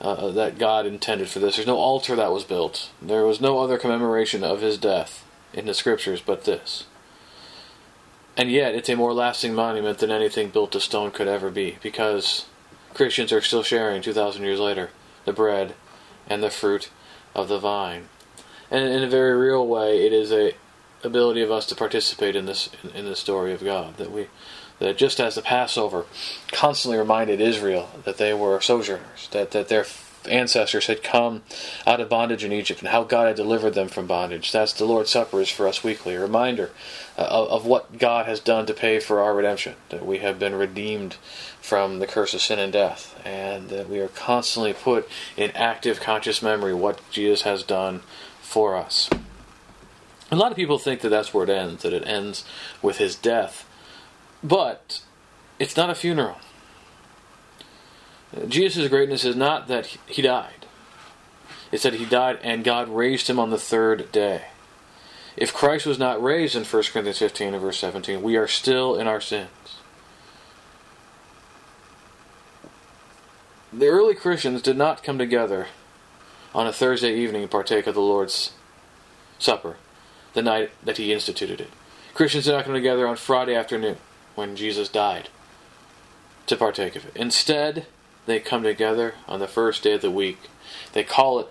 uh, 0.00 0.30
that 0.30 0.58
God 0.58 0.86
intended 0.86 1.28
for 1.28 1.40
this. 1.40 1.56
There's 1.56 1.66
no 1.66 1.76
altar 1.76 2.16
that 2.16 2.32
was 2.32 2.44
built. 2.44 2.90
There 3.02 3.24
was 3.24 3.40
no 3.40 3.58
other 3.58 3.78
commemoration 3.78 4.42
of 4.42 4.60
his 4.60 4.78
death 4.78 5.24
in 5.52 5.66
the 5.66 5.74
scriptures 5.74 6.20
but 6.20 6.44
this. 6.44 6.84
And 8.36 8.50
yet, 8.50 8.74
it's 8.74 8.88
a 8.88 8.96
more 8.96 9.12
lasting 9.12 9.54
monument 9.54 9.98
than 9.98 10.10
anything 10.10 10.50
built 10.50 10.74
of 10.74 10.82
stone 10.82 11.12
could 11.12 11.28
ever 11.28 11.50
be, 11.50 11.78
because 11.82 12.46
Christians 12.92 13.32
are 13.32 13.40
still 13.40 13.62
sharing 13.62 14.02
2,000 14.02 14.42
years 14.42 14.60
later 14.60 14.90
the 15.24 15.32
bread 15.32 15.74
and 16.26 16.42
the 16.42 16.50
fruit 16.50 16.90
of 17.34 17.48
the 17.48 17.58
vine. 17.58 18.08
And 18.70 18.84
in 18.84 19.02
a 19.02 19.08
very 19.08 19.36
real 19.36 19.66
way, 19.66 20.04
it 20.04 20.12
is 20.12 20.32
a 20.32 20.54
ability 21.04 21.42
of 21.42 21.50
us 21.50 21.66
to 21.66 21.74
participate 21.74 22.34
in 22.34 22.46
this 22.46 22.70
in, 22.94 23.04
the 23.04 23.14
story 23.14 23.52
of 23.52 23.62
God. 23.62 23.96
That 23.98 24.10
we 24.10 24.28
that 24.78 24.96
just 24.96 25.20
as 25.20 25.34
the 25.34 25.42
Passover 25.42 26.06
constantly 26.50 26.98
reminded 26.98 27.40
Israel 27.40 27.90
that 28.04 28.16
they 28.16 28.34
were 28.34 28.60
sojourners, 28.60 29.28
that, 29.30 29.52
that 29.52 29.68
their 29.68 29.84
ancestors 30.28 30.86
had 30.86 31.02
come 31.02 31.42
out 31.86 32.00
of 32.00 32.08
bondage 32.08 32.44
in 32.44 32.52
Egypt 32.52 32.80
and 32.80 32.88
how 32.88 33.04
God 33.04 33.26
had 33.26 33.36
delivered 33.36 33.74
them 33.74 33.88
from 33.88 34.06
bondage. 34.06 34.52
That's 34.52 34.72
the 34.72 34.84
Lord's 34.84 35.10
Supper 35.10 35.40
is 35.40 35.48
for 35.48 35.68
us 35.68 35.84
weekly, 35.84 36.14
a 36.14 36.20
reminder 36.20 36.70
uh, 37.16 37.22
of, 37.22 37.48
of, 37.48 37.66
what 37.66 37.98
God 37.98 38.26
has 38.26 38.40
done 38.40 38.66
to 38.66 38.74
pay 38.74 39.00
for 39.00 39.20
our 39.20 39.34
redemption, 39.34 39.74
that 39.90 40.04
we 40.04 40.18
have 40.18 40.38
been 40.38 40.54
redeemed 40.54 41.14
from 41.60 41.98
the 41.98 42.06
curse 42.06 42.34
of 42.34 42.42
sin 42.42 42.58
and 42.58 42.72
death, 42.72 43.20
and 43.24 43.68
that 43.70 43.88
we 43.88 44.00
are 44.00 44.08
constantly 44.08 44.72
put 44.72 45.08
in 45.36 45.50
active 45.52 46.00
conscious 46.00 46.42
memory 46.42 46.74
what 46.74 47.00
Jesus 47.10 47.42
has 47.42 47.62
done 47.62 48.00
for 48.40 48.76
us. 48.76 49.08
A 50.30 50.36
lot 50.36 50.50
of 50.50 50.56
people 50.56 50.78
think 50.78 51.00
that 51.00 51.10
that's 51.10 51.32
where 51.32 51.44
it 51.44 51.50
ends, 51.50 51.82
that 51.82 51.92
it 51.92 52.06
ends 52.06 52.44
with 52.82 52.98
his 52.98 53.14
death, 53.14 53.68
but 54.42 55.00
it's 55.58 55.76
not 55.76 55.90
a 55.90 55.94
funeral. 55.94 56.38
Jesus' 58.48 58.88
greatness 58.88 59.24
is 59.24 59.36
not 59.36 59.68
that 59.68 59.86
he 60.06 60.22
died. 60.22 60.66
It's 61.70 61.82
that 61.82 61.94
he 61.94 62.04
died 62.04 62.38
and 62.42 62.64
God 62.64 62.88
raised 62.88 63.28
him 63.28 63.38
on 63.38 63.50
the 63.50 63.58
third 63.58 64.10
day. 64.12 64.46
If 65.36 65.52
Christ 65.52 65.86
was 65.86 65.98
not 65.98 66.22
raised 66.22 66.54
in 66.54 66.64
1 66.64 66.82
Corinthians 66.92 67.18
15 67.18 67.54
and 67.54 67.62
verse 67.62 67.78
17, 67.78 68.22
we 68.22 68.36
are 68.36 68.46
still 68.46 68.96
in 68.96 69.08
our 69.08 69.20
sins. 69.20 69.48
The 73.72 73.86
early 73.86 74.14
Christians 74.14 74.62
did 74.62 74.76
not 74.76 75.02
come 75.02 75.18
together 75.18 75.66
on 76.54 76.68
a 76.68 76.72
Thursday 76.72 77.16
evening 77.16 77.42
and 77.42 77.50
partake 77.50 77.88
of 77.88 77.94
the 77.94 78.00
Lord's 78.00 78.52
Supper 79.40 79.76
the 80.32 80.42
night 80.42 80.70
that 80.84 80.96
he 80.96 81.12
instituted 81.12 81.60
it. 81.60 81.70
Christians 82.14 82.44
did 82.44 82.52
not 82.52 82.64
come 82.64 82.74
together 82.74 83.08
on 83.08 83.16
Friday 83.16 83.56
afternoon 83.56 83.96
when 84.36 84.54
Jesus 84.54 84.88
died 84.88 85.28
to 86.46 86.56
partake 86.56 86.94
of 86.94 87.04
it. 87.06 87.16
Instead, 87.16 87.86
they 88.26 88.40
come 88.40 88.62
together 88.62 89.14
on 89.28 89.40
the 89.40 89.48
first 89.48 89.82
day 89.82 89.92
of 89.92 90.02
the 90.02 90.10
week. 90.10 90.38
They 90.92 91.04
call 91.04 91.38
it, 91.40 91.48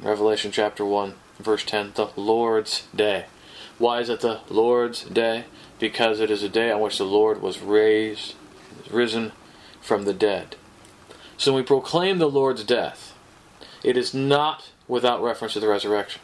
Revelation 0.00 0.50
chapter 0.52 0.84
1, 0.84 1.14
verse 1.38 1.64
10, 1.64 1.92
the 1.94 2.10
Lord's 2.16 2.86
Day. 2.94 3.26
Why 3.78 4.00
is 4.00 4.08
it 4.08 4.20
the 4.20 4.40
Lord's 4.48 5.04
Day? 5.04 5.44
Because 5.78 6.20
it 6.20 6.30
is 6.30 6.42
a 6.42 6.48
day 6.48 6.70
on 6.70 6.80
which 6.80 6.98
the 6.98 7.04
Lord 7.04 7.42
was 7.42 7.60
raised, 7.60 8.34
risen 8.90 9.32
from 9.80 10.04
the 10.04 10.14
dead. 10.14 10.56
So 11.36 11.52
when 11.52 11.62
we 11.62 11.66
proclaim 11.66 12.18
the 12.18 12.30
Lord's 12.30 12.64
death, 12.64 13.14
it 13.82 13.96
is 13.96 14.14
not 14.14 14.70
without 14.88 15.22
reference 15.22 15.54
to 15.54 15.60
the 15.60 15.68
resurrection. 15.68 16.20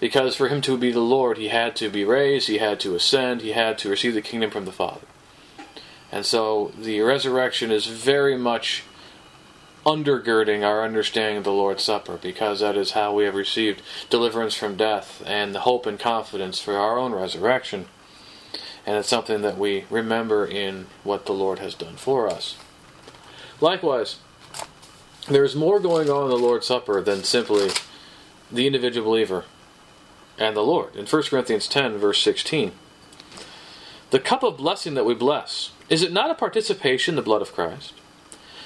Because 0.00 0.34
for 0.34 0.48
him 0.48 0.60
to 0.62 0.76
be 0.76 0.90
the 0.90 1.00
Lord, 1.00 1.38
he 1.38 1.48
had 1.48 1.76
to 1.76 1.88
be 1.88 2.04
raised, 2.04 2.48
he 2.48 2.58
had 2.58 2.80
to 2.80 2.96
ascend, 2.96 3.40
he 3.40 3.52
had 3.52 3.78
to 3.78 3.88
receive 3.88 4.14
the 4.14 4.22
kingdom 4.22 4.50
from 4.50 4.64
the 4.64 4.72
Father. 4.72 5.06
And 6.10 6.26
so 6.26 6.72
the 6.76 7.00
resurrection 7.02 7.70
is 7.70 7.86
very 7.86 8.36
much 8.36 8.82
undergirding 9.84 10.62
our 10.64 10.84
understanding 10.84 11.38
of 11.38 11.44
the 11.44 11.52
Lord's 11.52 11.82
Supper, 11.82 12.16
because 12.16 12.60
that 12.60 12.76
is 12.76 12.92
how 12.92 13.14
we 13.14 13.24
have 13.24 13.34
received 13.34 13.82
deliverance 14.10 14.54
from 14.54 14.76
death 14.76 15.22
and 15.26 15.54
the 15.54 15.60
hope 15.60 15.86
and 15.86 15.98
confidence 15.98 16.60
for 16.60 16.76
our 16.76 16.98
own 16.98 17.12
resurrection. 17.12 17.86
And 18.86 18.96
it's 18.96 19.08
something 19.08 19.42
that 19.42 19.58
we 19.58 19.84
remember 19.90 20.46
in 20.46 20.86
what 21.04 21.26
the 21.26 21.32
Lord 21.32 21.58
has 21.58 21.74
done 21.74 21.96
for 21.96 22.28
us. 22.28 22.56
Likewise, 23.60 24.18
there's 25.28 25.54
more 25.54 25.78
going 25.78 26.10
on 26.10 26.24
in 26.24 26.30
the 26.30 26.36
Lord's 26.36 26.66
Supper 26.66 27.00
than 27.00 27.22
simply 27.22 27.70
the 28.50 28.66
individual 28.66 29.08
believer 29.08 29.44
and 30.38 30.56
the 30.56 30.62
Lord. 30.62 30.96
In 30.96 31.06
1 31.06 31.22
Corinthians 31.24 31.68
10, 31.68 31.96
verse 31.98 32.22
16, 32.22 32.72
the 34.10 34.18
cup 34.20 34.42
of 34.42 34.58
blessing 34.58 34.94
that 34.94 35.06
we 35.06 35.14
bless, 35.14 35.70
is 35.88 36.02
it 36.02 36.12
not 36.12 36.30
a 36.30 36.34
participation 36.34 37.12
in 37.12 37.16
the 37.16 37.22
blood 37.22 37.40
of 37.42 37.52
Christ? 37.52 37.94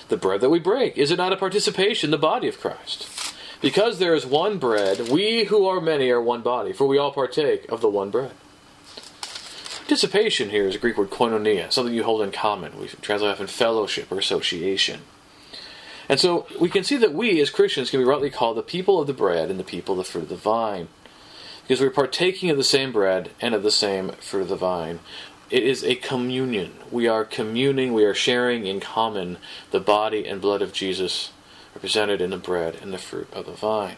The 0.08 0.16
bread 0.16 0.40
that 0.40 0.50
we 0.50 0.58
break, 0.58 0.96
is 0.96 1.10
it 1.10 1.16
not 1.16 1.32
a 1.32 1.36
participation 1.36 2.10
the 2.10 2.18
body 2.18 2.48
of 2.48 2.60
Christ? 2.60 3.34
Because 3.60 3.98
there 3.98 4.14
is 4.14 4.24
one 4.26 4.58
bread, 4.58 5.08
we 5.08 5.44
who 5.44 5.66
are 5.66 5.80
many 5.80 6.10
are 6.10 6.20
one 6.20 6.42
body, 6.42 6.72
for 6.72 6.86
we 6.86 6.98
all 6.98 7.12
partake 7.12 7.70
of 7.70 7.80
the 7.80 7.88
one 7.88 8.10
bread. 8.10 8.32
Participation 9.78 10.50
here 10.50 10.66
is 10.66 10.74
a 10.74 10.78
Greek 10.78 10.98
word 10.98 11.10
koinonia, 11.10 11.72
something 11.72 11.94
you 11.94 12.04
hold 12.04 12.22
in 12.22 12.32
common. 12.32 12.78
We 12.78 12.88
translate 12.88 13.32
often 13.32 13.46
fellowship 13.46 14.10
or 14.10 14.18
association. 14.18 15.00
And 16.08 16.20
so 16.20 16.46
we 16.60 16.68
can 16.68 16.84
see 16.84 16.96
that 16.96 17.14
we 17.14 17.40
as 17.40 17.50
Christians 17.50 17.90
can 17.90 18.00
be 18.00 18.04
rightly 18.04 18.30
called 18.30 18.56
the 18.56 18.62
people 18.62 19.00
of 19.00 19.06
the 19.06 19.12
bread 19.12 19.50
and 19.50 19.58
the 19.58 19.64
people 19.64 19.98
of 19.98 19.98
the 19.98 20.10
fruit 20.10 20.24
of 20.24 20.28
the 20.28 20.36
vine 20.36 20.88
because 21.62 21.80
we're 21.80 21.90
partaking 21.90 22.48
of 22.48 22.56
the 22.56 22.64
same 22.64 22.92
bread 22.92 23.30
and 23.40 23.54
of 23.54 23.64
the 23.64 23.72
same 23.72 24.10
fruit 24.20 24.42
of 24.42 24.48
the 24.48 24.56
vine. 24.56 25.00
It 25.48 25.62
is 25.62 25.84
a 25.84 25.94
communion. 25.94 26.74
We 26.90 27.06
are 27.06 27.24
communing, 27.24 27.92
we 27.92 28.04
are 28.04 28.14
sharing 28.14 28.66
in 28.66 28.80
common 28.80 29.38
the 29.70 29.80
body 29.80 30.26
and 30.26 30.40
blood 30.40 30.60
of 30.60 30.72
Jesus 30.72 31.30
represented 31.74 32.20
in 32.20 32.30
the 32.30 32.36
bread 32.36 32.78
and 32.82 32.92
the 32.92 32.98
fruit 32.98 33.28
of 33.32 33.46
the 33.46 33.52
vine. 33.52 33.96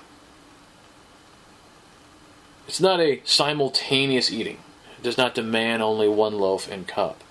It's 2.66 2.80
not 2.80 3.00
a 3.00 3.22
simultaneous 3.24 4.30
eating. 4.30 4.58
It 4.98 5.02
does 5.02 5.16
not 5.16 5.34
demand 5.34 5.82
only 5.82 6.08
one 6.08 6.34
loaf 6.34 6.70
and 6.70 6.86
cup. 6.86 7.24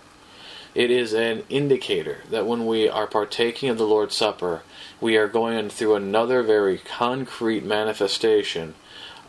It 0.73 0.89
is 0.89 1.13
an 1.13 1.43
indicator 1.49 2.19
that 2.31 2.47
when 2.47 2.65
we 2.65 2.89
are 2.89 3.07
partaking 3.07 3.69
of 3.69 3.77
the 3.77 3.85
Lord's 3.85 4.15
Supper, 4.15 4.63
we 4.99 5.15
are 5.15 5.27
going 5.27 5.69
through 5.69 5.95
another 5.95 6.41
very 6.41 6.79
concrete 6.79 7.63
manifestation 7.63 8.73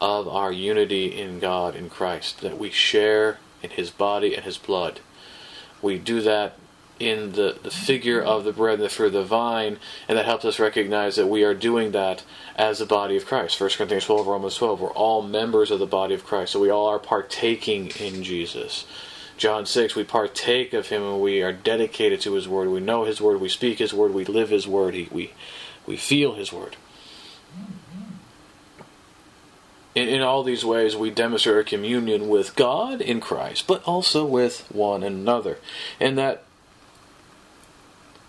of 0.00 0.26
our 0.28 0.52
unity 0.52 1.06
in 1.18 1.40
God 1.40 1.74
in 1.74 1.90
Christ, 1.90 2.40
that 2.40 2.58
we 2.58 2.70
share 2.70 3.38
in 3.62 3.70
His 3.70 3.90
body 3.90 4.34
and 4.34 4.44
His 4.44 4.58
blood. 4.58 5.00
We 5.80 5.98
do 5.98 6.20
that 6.22 6.54
in 6.98 7.32
the, 7.32 7.56
the 7.62 7.70
figure 7.70 8.20
of 8.20 8.44
the 8.44 8.52
bread 8.52 8.74
and 8.74 8.82
the 8.82 8.88
fruit 8.88 9.08
of 9.08 9.12
the 9.12 9.22
vine, 9.22 9.78
and 10.08 10.18
that 10.18 10.24
helps 10.24 10.44
us 10.44 10.58
recognize 10.58 11.16
that 11.16 11.28
we 11.28 11.44
are 11.44 11.54
doing 11.54 11.92
that 11.92 12.24
as 12.56 12.78
the 12.78 12.86
body 12.86 13.16
of 13.16 13.26
Christ. 13.26 13.60
1 13.60 13.70
Corinthians 13.70 14.06
12, 14.06 14.26
Romans 14.26 14.56
12. 14.56 14.80
We're 14.80 14.90
all 14.90 15.22
members 15.22 15.70
of 15.70 15.78
the 15.78 15.86
body 15.86 16.14
of 16.14 16.24
Christ, 16.24 16.52
so 16.52 16.60
we 16.60 16.70
all 16.70 16.88
are 16.88 16.98
partaking 16.98 17.92
in 18.00 18.22
Jesus. 18.24 18.84
John 19.36 19.66
6, 19.66 19.94
we 19.94 20.02
partake 20.02 20.72
of 20.72 20.88
Him 20.88 21.02
and 21.02 21.20
we 21.20 21.42
are 21.42 21.52
dedicated 21.52 22.20
to 22.22 22.32
His 22.32 22.48
Word. 22.48 22.68
We 22.68 22.80
know 22.80 23.04
His 23.04 23.20
Word, 23.20 23.40
we 23.40 23.48
speak 23.48 23.78
His 23.78 23.94
Word, 23.94 24.12
we 24.12 24.24
live 24.24 24.48
His 24.48 24.66
Word, 24.66 24.94
we, 25.12 25.32
we 25.86 25.96
feel 25.96 26.34
His 26.34 26.52
Word 26.52 26.76
in, 29.98 30.08
in 30.08 30.22
all 30.22 30.44
these 30.44 30.64
ways, 30.64 30.96
we 30.96 31.10
demonstrate 31.10 31.56
our 31.56 31.62
communion 31.64 32.28
with 32.28 32.54
God 32.54 33.00
in 33.00 33.20
Christ, 33.20 33.66
but 33.66 33.82
also 33.84 34.24
with 34.24 34.70
one 34.70 35.02
another. 35.02 35.58
And 35.98 36.16
that 36.16 36.44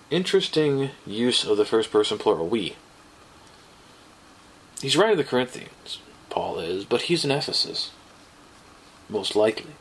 interesting 0.09 0.89
use 1.05 1.45
of 1.45 1.57
the 1.57 1.65
first 1.65 1.91
person 1.91 2.17
plural, 2.17 2.47
we. 2.47 2.75
He's 4.81 4.97
writing 4.97 5.17
the 5.17 5.23
Corinthians, 5.23 5.99
Paul 6.29 6.59
is, 6.59 6.85
but 6.85 7.03
he's 7.03 7.23
in 7.23 7.31
Ephesus, 7.31 7.91
most 9.07 9.35
likely. 9.35 9.73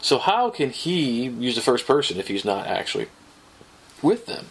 So, 0.00 0.18
how 0.18 0.48
can 0.48 0.70
he 0.70 1.24
use 1.24 1.56
the 1.56 1.60
first 1.60 1.86
person 1.86 2.18
if 2.18 2.28
he's 2.28 2.44
not 2.44 2.66
actually 2.66 3.08
with 4.00 4.24
them? 4.24 4.46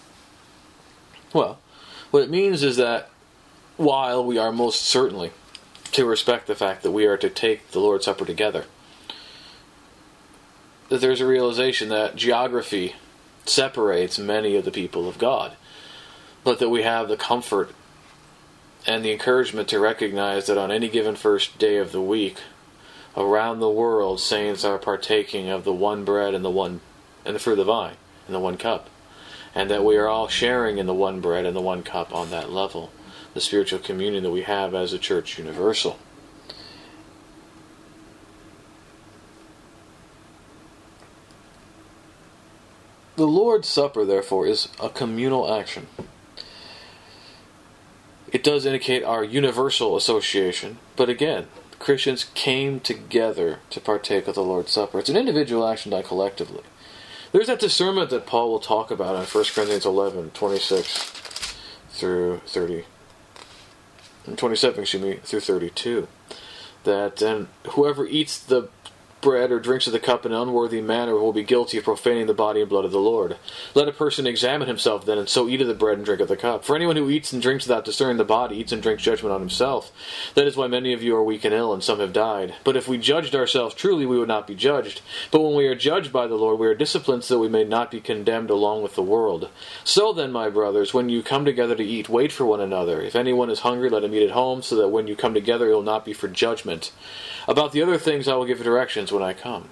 Well, 1.33 1.57
what 2.11 2.23
it 2.23 2.29
means 2.29 2.61
is 2.61 2.77
that 2.77 3.09
while 3.77 4.23
we 4.23 4.37
are 4.37 4.51
most 4.51 4.81
certainly 4.81 5.31
to 5.91 6.05
respect 6.05 6.47
the 6.47 6.55
fact 6.55 6.83
that 6.83 6.91
we 6.91 7.05
are 7.05 7.17
to 7.17 7.29
take 7.29 7.71
the 7.71 7.79
Lord's 7.79 8.05
Supper 8.05 8.25
together. 8.25 8.65
That 10.89 11.01
there's 11.01 11.21
a 11.21 11.27
realization 11.27 11.89
that 11.89 12.15
geography 12.15 12.95
separates 13.45 14.19
many 14.19 14.55
of 14.55 14.65
the 14.65 14.71
people 14.71 15.07
of 15.07 15.17
God, 15.17 15.53
but 16.43 16.59
that 16.59 16.69
we 16.69 16.83
have 16.83 17.07
the 17.07 17.17
comfort 17.17 17.71
and 18.87 19.03
the 19.03 19.11
encouragement 19.11 19.67
to 19.69 19.79
recognize 19.79 20.47
that 20.47 20.57
on 20.57 20.71
any 20.71 20.89
given 20.89 21.15
first 21.15 21.57
day 21.59 21.77
of 21.77 21.91
the 21.91 22.01
week, 22.01 22.37
around 23.17 23.59
the 23.59 23.69
world, 23.69 24.19
saints 24.19 24.63
are 24.63 24.77
partaking 24.77 25.49
of 25.49 25.63
the 25.63 25.73
one 25.73 26.05
bread 26.05 26.33
and 26.33 26.45
the 26.45 26.49
one 26.49 26.81
and 27.25 27.35
the 27.35 27.39
fruit 27.39 27.53
of 27.53 27.59
the 27.59 27.63
vine 27.65 27.97
and 28.25 28.35
the 28.35 28.39
one 28.39 28.57
cup, 28.57 28.89
and 29.53 29.69
that 29.69 29.83
we 29.83 29.97
are 29.97 30.07
all 30.07 30.27
sharing 30.27 30.77
in 30.77 30.85
the 30.85 30.93
one 30.93 31.19
bread 31.19 31.45
and 31.45 31.55
the 31.55 31.61
one 31.61 31.83
cup 31.83 32.13
on 32.13 32.29
that 32.29 32.51
level 32.51 32.91
the 33.33 33.41
spiritual 33.41 33.79
communion 33.79 34.23
that 34.23 34.31
we 34.31 34.41
have 34.41 34.73
as 34.73 34.93
a 34.93 34.99
church 34.99 35.37
universal. 35.37 35.99
The 43.15 43.27
Lord's 43.27 43.67
Supper, 43.67 44.05
therefore, 44.05 44.47
is 44.47 44.69
a 44.81 44.89
communal 44.89 45.53
action. 45.53 45.87
It 48.31 48.43
does 48.43 48.65
indicate 48.65 49.03
our 49.03 49.23
universal 49.23 49.97
association, 49.97 50.77
but 50.95 51.09
again, 51.09 51.47
Christians 51.79 52.27
came 52.33 52.79
together 52.79 53.59
to 53.71 53.81
partake 53.81 54.27
of 54.27 54.35
the 54.35 54.43
Lord's 54.43 54.71
Supper. 54.71 54.99
It's 54.99 55.09
an 55.09 55.17
individual 55.17 55.67
action 55.67 55.91
done 55.91 56.03
collectively. 56.03 56.63
There's 57.31 57.47
that 57.47 57.59
discernment 57.59 58.09
that 58.11 58.25
Paul 58.25 58.51
will 58.51 58.59
talk 58.59 58.89
about 58.89 59.15
in 59.15 59.25
1 59.25 59.43
Corinthians 59.53 59.85
11 59.85 60.31
26 60.31 61.55
through 61.89 62.41
30. 62.45 62.85
27, 64.35 64.81
excuse 64.81 65.03
me, 65.03 65.19
through 65.23 65.39
32. 65.39 66.07
That 66.83 67.21
and 67.21 67.47
whoever 67.71 68.05
eats 68.05 68.39
the 68.39 68.69
bread 69.21 69.51
or 69.51 69.59
drinks 69.59 69.87
of 69.87 69.93
the 69.93 69.99
cup 69.99 70.25
in 70.25 70.31
an 70.31 70.41
unworthy 70.41 70.81
manner 70.81 71.15
will 71.15 71.33
be 71.33 71.43
guilty 71.43 71.77
of 71.77 71.83
profaning 71.83 72.27
the 72.27 72.33
body 72.33 72.61
and 72.61 72.69
blood 72.69 72.85
of 72.85 72.91
the 72.91 72.99
Lord. 72.99 73.37
Let 73.75 73.87
a 73.87 73.93
person 73.93 74.25
examine 74.25 74.67
himself 74.67 75.05
then, 75.05 75.17
and 75.17 75.27
so 75.27 75.47
eat 75.47 75.61
of 75.61 75.67
the 75.67 75.73
bread 75.73 75.97
and 75.97 76.05
drink 76.05 76.21
of 76.21 76.27
the 76.27 76.37
cup. 76.37 76.63
For 76.63 76.75
anyone 76.75 76.95
who 76.95 77.09
eats 77.09 77.33
and 77.33 77.41
drinks 77.41 77.67
without 77.67 77.85
discerning 77.85 78.17
the 78.17 78.23
body 78.23 78.57
eats 78.57 78.71
and 78.71 78.81
drinks 78.81 79.03
judgment 79.03 79.33
on 79.33 79.41
himself. 79.41 79.91
That 80.35 80.47
is 80.47 80.55
why 80.55 80.67
many 80.67 80.93
of 80.93 81.03
you 81.03 81.15
are 81.15 81.23
weak 81.23 81.45
and 81.45 81.53
ill, 81.53 81.73
and 81.73 81.83
some 81.83 81.99
have 81.99 82.13
died. 82.13 82.55
But 82.63 82.77
if 82.77 82.87
we 82.87 82.97
judged 82.97 83.35
ourselves 83.35 83.75
truly, 83.75 84.05
we 84.05 84.17
would 84.17 84.27
not 84.27 84.47
be 84.47 84.55
judged. 84.55 85.01
But 85.31 85.41
when 85.41 85.55
we 85.55 85.67
are 85.67 85.75
judged 85.75 86.13
by 86.13 86.27
the 86.27 86.35
Lord, 86.35 86.59
we 86.59 86.67
are 86.67 86.75
disciplined 86.75 87.23
so 87.23 87.35
that 87.35 87.39
we 87.39 87.49
may 87.49 87.63
not 87.63 87.91
be 87.91 88.01
condemned 88.01 88.49
along 88.49 88.83
with 88.83 88.95
the 88.95 89.03
world. 89.03 89.49
So 89.83 90.13
then, 90.13 90.31
my 90.31 90.49
brothers, 90.49 90.93
when 90.93 91.09
you 91.09 91.21
come 91.21 91.45
together 91.45 91.75
to 91.75 91.83
eat, 91.83 92.09
wait 92.09 92.31
for 92.31 92.45
one 92.45 92.61
another. 92.61 93.01
If 93.01 93.15
anyone 93.15 93.49
is 93.49 93.59
hungry, 93.59 93.89
let 93.89 94.03
him 94.03 94.13
eat 94.13 94.23
at 94.23 94.31
home, 94.31 94.61
so 94.61 94.75
that 94.75 94.89
when 94.89 95.07
you 95.07 95.15
come 95.15 95.33
together, 95.33 95.69
it 95.69 95.73
will 95.73 95.83
not 95.83 96.05
be 96.05 96.13
for 96.13 96.27
judgment. 96.27 96.91
About 97.47 97.71
the 97.71 97.81
other 97.81 97.97
things, 97.97 98.27
I 98.27 98.35
will 98.35 98.45
give 98.45 98.63
directions 98.63 99.08
when 99.11 99.23
I 99.23 99.33
come. 99.33 99.69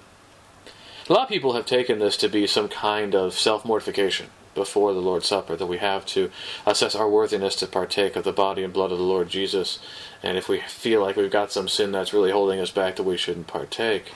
A 1.08 1.12
lot 1.12 1.24
of 1.24 1.28
people 1.28 1.54
have 1.54 1.64
taken 1.64 1.98
this 1.98 2.16
to 2.18 2.28
be 2.28 2.46
some 2.46 2.68
kind 2.68 3.14
of 3.14 3.34
self 3.34 3.64
mortification. 3.64 4.28
before 4.54 4.92
the 4.92 5.00
Lord's 5.00 5.28
Supper, 5.28 5.54
that 5.54 5.66
we 5.66 5.78
have 5.78 6.04
to 6.06 6.30
assess 6.66 6.96
our 6.96 7.08
worthiness 7.08 7.54
to 7.56 7.66
partake 7.66 8.16
of 8.16 8.24
the 8.24 8.32
body 8.32 8.64
and 8.64 8.72
blood 8.72 8.90
of 8.90 8.98
the 8.98 9.04
Lord 9.04 9.28
Jesus. 9.28 9.78
And 10.22 10.36
if 10.36 10.48
we 10.48 10.60
feel 10.60 11.00
like 11.00 11.16
we've 11.16 11.30
got 11.30 11.52
some 11.52 11.68
sin 11.68 11.92
that's 11.92 12.12
really 12.12 12.32
holding 12.32 12.58
us 12.58 12.72
back, 12.72 12.96
that 12.96 13.04
we 13.04 13.16
shouldn't 13.16 13.46
partake. 13.46 14.12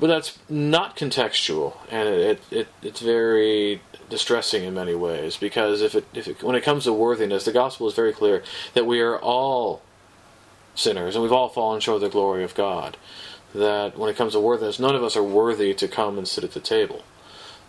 But 0.00 0.08
that's 0.08 0.38
not 0.48 0.96
contextual, 0.96 1.76
and 1.90 2.08
it, 2.08 2.40
it 2.50 2.68
it's 2.82 3.00
very 3.00 3.80
distressing 4.08 4.64
in 4.64 4.74
many 4.74 4.94
ways 4.94 5.36
because 5.36 5.82
if 5.82 5.94
it, 5.94 6.04
if 6.14 6.28
it, 6.28 6.42
when 6.42 6.56
it 6.56 6.62
comes 6.62 6.84
to 6.84 6.92
worthiness, 6.92 7.44
the 7.44 7.52
gospel 7.52 7.88
is 7.88 7.94
very 7.94 8.12
clear 8.12 8.42
that 8.74 8.86
we 8.86 9.00
are 9.00 9.18
all 9.18 9.82
sinners 10.74 11.14
and 11.14 11.22
we've 11.22 11.32
all 11.32 11.48
fallen 11.48 11.80
short 11.80 11.96
of 11.96 12.02
the 12.02 12.08
glory 12.08 12.44
of 12.44 12.54
God. 12.54 12.96
That 13.54 13.98
when 13.98 14.10
it 14.10 14.16
comes 14.16 14.32
to 14.32 14.40
worthiness, 14.40 14.78
none 14.78 14.94
of 14.94 15.02
us 15.02 15.16
are 15.16 15.22
worthy 15.22 15.74
to 15.74 15.88
come 15.88 16.18
and 16.18 16.28
sit 16.28 16.44
at 16.44 16.52
the 16.52 16.60
table. 16.60 17.02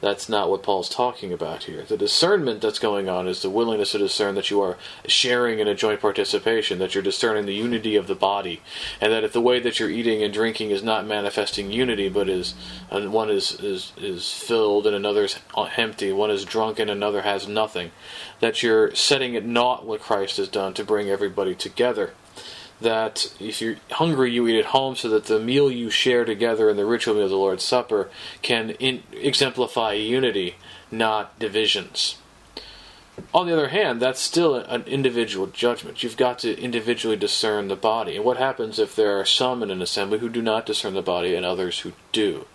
That's 0.01 0.29
not 0.29 0.49
what 0.49 0.63
Paul's 0.63 0.87
talking 0.87 1.33
about 1.33 1.63
here. 1.63 1.83
The 1.83 1.97
discernment 1.97 2.61
that's 2.61 2.79
going 2.79 3.09
on 3.09 3.27
is 3.27 3.41
the 3.41 3.49
willingness 3.49 3.91
to 3.91 3.97
discern 3.97 4.35
that 4.35 4.49
you 4.49 4.61
are 4.61 4.77
sharing 5.05 5.59
in 5.59 5.67
a 5.67 5.75
joint 5.75 5.99
participation, 5.99 6.79
that 6.79 6.95
you're 6.95 7.03
discerning 7.03 7.45
the 7.45 7.53
unity 7.53 7.97
of 7.97 8.07
the 8.07 8.15
body, 8.15 8.61
and 9.01 9.11
that 9.11 9.25
if 9.25 9.33
the 9.33 9.41
way 9.41 9.59
that 9.59 9.77
you're 9.77 9.89
eating 9.89 10.23
and 10.23 10.33
drinking 10.33 10.71
is 10.71 10.81
not 10.81 11.05
manifesting 11.05 11.69
unity, 11.69 12.07
but 12.07 12.29
is 12.29 12.53
one 12.89 13.29
is, 13.29 13.51
is 13.59 13.91
is 13.97 14.31
filled 14.31 14.87
and 14.87 14.95
another's 14.95 15.37
empty, 15.75 16.13
one 16.13 16.31
is 16.31 16.45
drunk 16.45 16.79
and 16.79 16.89
another 16.89 17.23
has 17.23 17.45
nothing, 17.45 17.91
that 18.39 18.63
you're 18.63 18.95
setting 18.95 19.35
at 19.35 19.43
naught 19.43 19.85
what 19.85 19.99
Christ 19.99 20.37
has 20.37 20.47
done 20.47 20.73
to 20.75 20.83
bring 20.85 21.09
everybody 21.09 21.53
together 21.53 22.13
that 22.81 23.33
if 23.39 23.61
you're 23.61 23.75
hungry, 23.91 24.31
you 24.31 24.47
eat 24.47 24.59
at 24.59 24.65
home, 24.67 24.95
so 24.95 25.09
that 25.09 25.25
the 25.25 25.39
meal 25.39 25.71
you 25.71 25.89
share 25.89 26.25
together 26.25 26.69
in 26.69 26.77
the 26.77 26.85
ritual 26.85 27.15
meal 27.15 27.25
of 27.25 27.29
the 27.29 27.35
Lord's 27.35 27.63
Supper 27.63 28.09
can 28.41 28.71
in, 28.71 29.03
exemplify 29.11 29.93
unity, 29.93 30.55
not 30.91 31.37
divisions. 31.39 32.17
On 33.33 33.47
the 33.47 33.53
other 33.53 33.67
hand, 33.67 34.01
that's 34.01 34.21
still 34.21 34.55
an 34.55 34.83
individual 34.83 35.47
judgment. 35.47 36.03
You've 36.03 36.15
got 36.15 36.39
to 36.39 36.57
individually 36.57 37.17
discern 37.17 37.67
the 37.67 37.75
body. 37.75 38.15
And 38.15 38.23
what 38.23 38.37
happens 38.37 38.79
if 38.79 38.95
there 38.95 39.19
are 39.19 39.25
some 39.25 39.61
in 39.61 39.71
an 39.71 39.81
assembly 39.81 40.19
who 40.19 40.29
do 40.29 40.41
not 40.41 40.65
discern 40.65 40.93
the 40.93 41.01
body 41.01 41.35
and 41.35 41.45
others 41.45 41.79
who 41.79 41.91
do? 42.13 42.45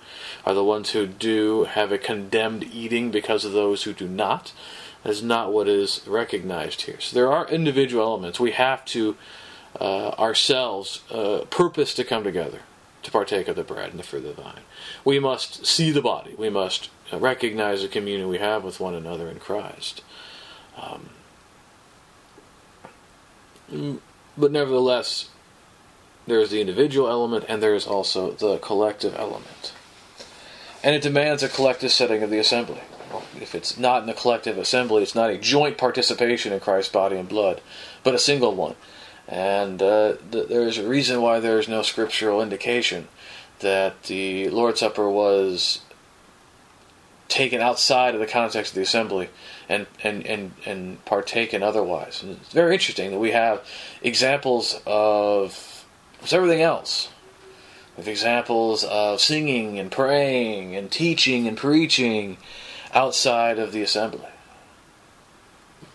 Are 0.46 0.54
the 0.54 0.64
ones 0.64 0.90
who 0.90 1.06
do 1.06 1.64
have 1.64 1.92
a 1.92 1.98
condemned 1.98 2.64
eating 2.64 3.10
because 3.10 3.44
of 3.44 3.52
those 3.52 3.82
who 3.82 3.92
do 3.92 4.08
not? 4.08 4.52
That 5.02 5.10
is 5.10 5.22
not 5.22 5.52
what 5.52 5.68
is 5.68 6.00
recognized 6.06 6.82
here. 6.82 6.98
So 6.98 7.14
there 7.14 7.30
are 7.30 7.46
individual 7.48 8.04
elements. 8.04 8.40
We 8.40 8.52
have 8.52 8.84
to 8.87 9.16
uh, 9.80 10.10
ourselves 10.10 11.02
uh, 11.10 11.44
purpose 11.50 11.94
to 11.94 12.04
come 12.04 12.24
together 12.24 12.60
to 13.02 13.10
partake 13.10 13.48
of 13.48 13.56
the 13.56 13.62
bread 13.62 13.90
and 13.90 13.98
the 13.98 14.04
fruit 14.04 14.24
of 14.24 14.37
the 14.37 14.42
vine. 14.42 14.62
We 15.04 15.18
must 15.18 15.66
see 15.66 15.90
the 15.90 16.02
body. 16.02 16.34
We 16.37 16.48
must 16.48 16.90
recognize 17.12 17.82
the 17.82 17.88
communion 17.88 18.28
we 18.28 18.38
have 18.38 18.64
with 18.64 18.80
one 18.80 18.94
another 18.94 19.28
in 19.28 19.38
Christ. 19.38 20.02
Um, 20.76 21.10
but 24.37 24.50
nevertheless, 24.50 25.28
there 26.26 26.40
is 26.40 26.50
the 26.50 26.60
individual 26.60 27.08
element 27.08 27.44
and 27.48 27.62
there 27.62 27.74
is 27.74 27.87
also 27.87 28.32
the 28.32 28.58
collective 28.58 29.14
element. 29.16 29.74
And 30.82 30.94
it 30.94 31.02
demands 31.02 31.42
a 31.42 31.48
collective 31.48 31.92
setting 31.92 32.22
of 32.22 32.30
the 32.30 32.38
assembly. 32.38 32.80
If 33.40 33.54
it's 33.54 33.78
not 33.78 34.02
in 34.02 34.06
the 34.06 34.14
collective 34.14 34.58
assembly, 34.58 35.02
it's 35.02 35.14
not 35.14 35.30
a 35.30 35.38
joint 35.38 35.78
participation 35.78 36.52
in 36.52 36.60
Christ's 36.60 36.92
body 36.92 37.16
and 37.16 37.28
blood, 37.28 37.60
but 38.02 38.14
a 38.14 38.18
single 38.18 38.54
one. 38.54 38.74
And 39.26 39.82
uh, 39.82 40.14
th- 40.30 40.48
there's 40.48 40.78
a 40.78 40.87
reason 40.87 41.22
why 41.22 41.40
there's 41.40 41.68
no 41.68 41.82
scriptural 41.82 42.42
indication 42.42 43.08
that 43.60 44.04
the 44.04 44.48
Lord's 44.50 44.80
Supper 44.80 45.08
was 45.08 45.80
taken 47.28 47.60
outside 47.60 48.14
of 48.14 48.20
the 48.20 48.26
context 48.26 48.72
of 48.72 48.76
the 48.76 48.82
assembly 48.82 49.30
and, 49.68 49.87
and, 50.02 50.26
and, 50.26 50.52
and 50.66 51.04
partaken 51.04 51.62
otherwise. 51.62 52.22
And 52.22 52.32
it's 52.32 52.52
very 52.52 52.74
interesting 52.74 53.10
that 53.12 53.18
we 53.18 53.30
have 53.30 53.66
examples 54.02 54.80
of 54.87 55.84
everything 56.30 56.60
else. 56.62 57.08
With 57.96 58.08
examples 58.08 58.84
of 58.84 59.20
singing 59.20 59.78
and 59.78 59.90
praying 59.90 60.74
and 60.74 60.90
teaching 60.90 61.46
and 61.46 61.56
preaching 61.56 62.38
outside 62.92 63.58
of 63.58 63.72
the 63.72 63.82
assembly 63.82 64.33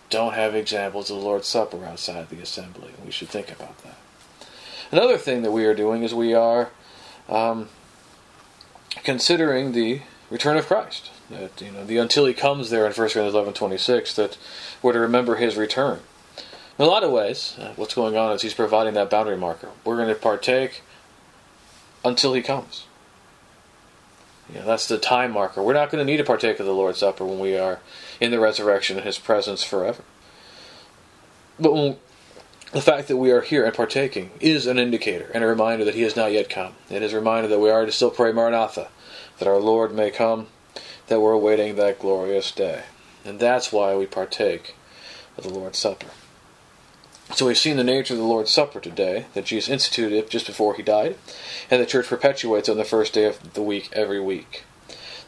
don't 0.10 0.34
have 0.34 0.56
examples 0.56 1.10
of 1.10 1.18
the 1.18 1.24
Lord's 1.24 1.48
Supper 1.48 1.86
outside 1.86 2.30
the 2.30 2.42
assembly. 2.42 2.92
We 3.06 3.12
should 3.12 3.30
think 3.30 3.52
about 3.52 3.78
that. 3.84 3.96
Another 4.92 5.18
thing 5.18 5.44
that 5.44 5.52
we 5.52 5.66
are 5.66 5.76
doing 5.76 6.04
is 6.04 6.14
we 6.14 6.34
are 6.34 6.72
um, 7.28 7.70
considering 9.04 9.72
the 9.72 10.02
return 10.30 10.58
of 10.58 10.68
Christ. 10.68 11.12
That 11.30 11.62
you 11.62 11.72
know, 11.72 11.86
the 11.86 11.98
until 11.98 12.26
He 12.26 12.34
comes 12.34 12.70
there 12.70 12.86
in 12.88 12.94
1 12.94 12.96
Corinthians 12.96 13.36
eleven 13.36 13.54
twenty 13.54 13.78
six, 13.78 14.16
that 14.16 14.38
we're 14.82 14.94
to 14.94 15.00
remember 15.00 15.36
His 15.36 15.56
return. 15.56 16.00
In 16.80 16.86
a 16.86 16.88
lot 16.88 17.04
of 17.04 17.12
ways, 17.12 17.56
uh, 17.60 17.74
what's 17.76 17.94
going 17.94 18.18
on 18.18 18.32
is 18.32 18.42
He's 18.42 18.54
providing 18.54 18.96
that 18.96 19.10
boundary 19.10 19.38
marker. 19.38 19.70
We're 19.84 19.98
going 19.98 20.10
to 20.10 20.16
partake 20.16 20.82
until 22.04 22.34
He 22.34 22.42
comes. 22.42 22.86
You 24.52 24.62
know, 24.62 24.66
that's 24.66 24.88
the 24.88 24.98
time 24.98 25.32
marker. 25.32 25.62
We're 25.62 25.74
not 25.74 25.92
going 25.92 26.04
to 26.04 26.12
need 26.12 26.18
to 26.18 26.24
partake 26.24 26.60
of 26.60 26.66
the 26.66 26.74
Lord's 26.74 26.98
Supper 26.98 27.24
when 27.24 27.40
we 27.40 27.56
are 27.56 27.80
in 28.20 28.32
the 28.32 28.40
resurrection 28.40 28.98
and 28.98 29.06
His 29.06 29.18
presence 29.18 29.64
forever. 29.64 30.04
But 31.60 31.74
when, 31.74 31.98
the 32.72 32.82
fact 32.82 33.08
that 33.08 33.18
we 33.18 33.32
are 33.32 33.42
here 33.42 33.66
and 33.66 33.74
partaking 33.74 34.32
is 34.40 34.68
an 34.68 34.78
indicator 34.78 35.32
and 35.34 35.44
a 35.44 35.48
reminder 35.48 35.84
that 35.86 35.96
He 35.96 36.04
has 36.04 36.16
not 36.16 36.32
yet 36.32 36.50
come. 36.50 36.74
It 36.90 37.02
is 37.02 37.14
a 37.14 37.18
reminder 37.18 37.48
that 37.48 37.60
we 37.60 37.70
are 37.70 37.86
to 37.86 37.92
still 37.92 38.12
pray 38.12 38.32
Maranatha, 38.32 38.90
that 39.40 39.48
our 39.48 39.60
Lord 39.60 39.94
may 39.94 40.12
come, 40.12 40.48
that 41.08 41.20
we're 41.20 41.34
awaiting 41.34 41.76
that 41.76 42.00
glorious 42.00 42.52
day. 42.52 42.84
And 43.26 43.40
that's 43.40 43.72
why 43.72 43.96
we 43.96 44.06
partake 44.06 44.76
of 45.38 45.44
the 45.44 45.54
Lord's 45.54 45.80
Supper. 45.80 46.08
So 47.36 47.46
we've 47.46 47.58
seen 47.58 47.78
the 47.78 47.84
nature 47.84 48.16
of 48.16 48.20
the 48.20 48.26
Lord's 48.26 48.52
Supper 48.52 48.80
today, 48.80 49.28
that 49.34 49.46
Jesus 49.46 49.70
instituted 49.70 50.16
it 50.16 50.30
just 50.30 50.48
before 50.48 50.76
he 50.76 50.82
died, 50.82 51.16
and 51.70 51.82
the 51.82 51.86
church 51.86 52.08
perpetuates 52.08 52.70
on 52.70 52.78
the 52.78 52.84
first 52.84 53.14
day 53.14 53.26
of 53.26 53.54
the 53.54 53.62
week 53.62 53.90
every 53.94 54.20
week. 54.20 54.64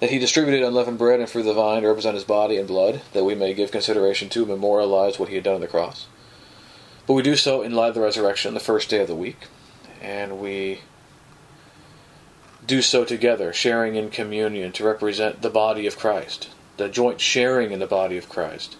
That 0.01 0.09
he 0.09 0.19
distributed 0.19 0.61
unleavened 0.61 0.97
bread 0.97 1.21
and 1.21 1.29
fruit 1.29 1.41
of 1.41 1.47
the 1.47 1.53
vine 1.53 1.83
to 1.83 1.87
represent 1.87 2.15
his 2.15 2.25
body 2.25 2.57
and 2.57 2.67
blood, 2.67 3.01
that 3.13 3.23
we 3.23 3.35
may 3.35 3.53
give 3.53 3.71
consideration 3.71 4.27
to 4.29 4.45
memorialize 4.45 5.17
what 5.17 5.29
he 5.29 5.35
had 5.35 5.45
done 5.45 5.55
on 5.55 5.61
the 5.61 5.67
cross. 5.67 6.07
But 7.07 7.13
we 7.13 7.21
do 7.21 7.37
so 7.37 7.61
in 7.61 7.71
light 7.71 7.89
of 7.89 7.95
the 7.95 8.01
resurrection, 8.01 8.53
the 8.53 8.59
first 8.59 8.89
day 8.89 8.99
of 8.99 9.07
the 9.07 9.15
week, 9.15 9.47
and 10.01 10.39
we 10.39 10.81
do 12.67 12.81
so 12.81 13.05
together, 13.05 13.53
sharing 13.53 13.95
in 13.95 14.09
communion 14.09 14.73
to 14.73 14.83
represent 14.83 15.41
the 15.41 15.49
body 15.49 15.87
of 15.87 15.97
Christ, 15.97 16.49
the 16.75 16.89
joint 16.89 17.21
sharing 17.21 17.71
in 17.71 17.79
the 17.79 17.87
body 17.87 18.17
of 18.17 18.27
Christ 18.27 18.75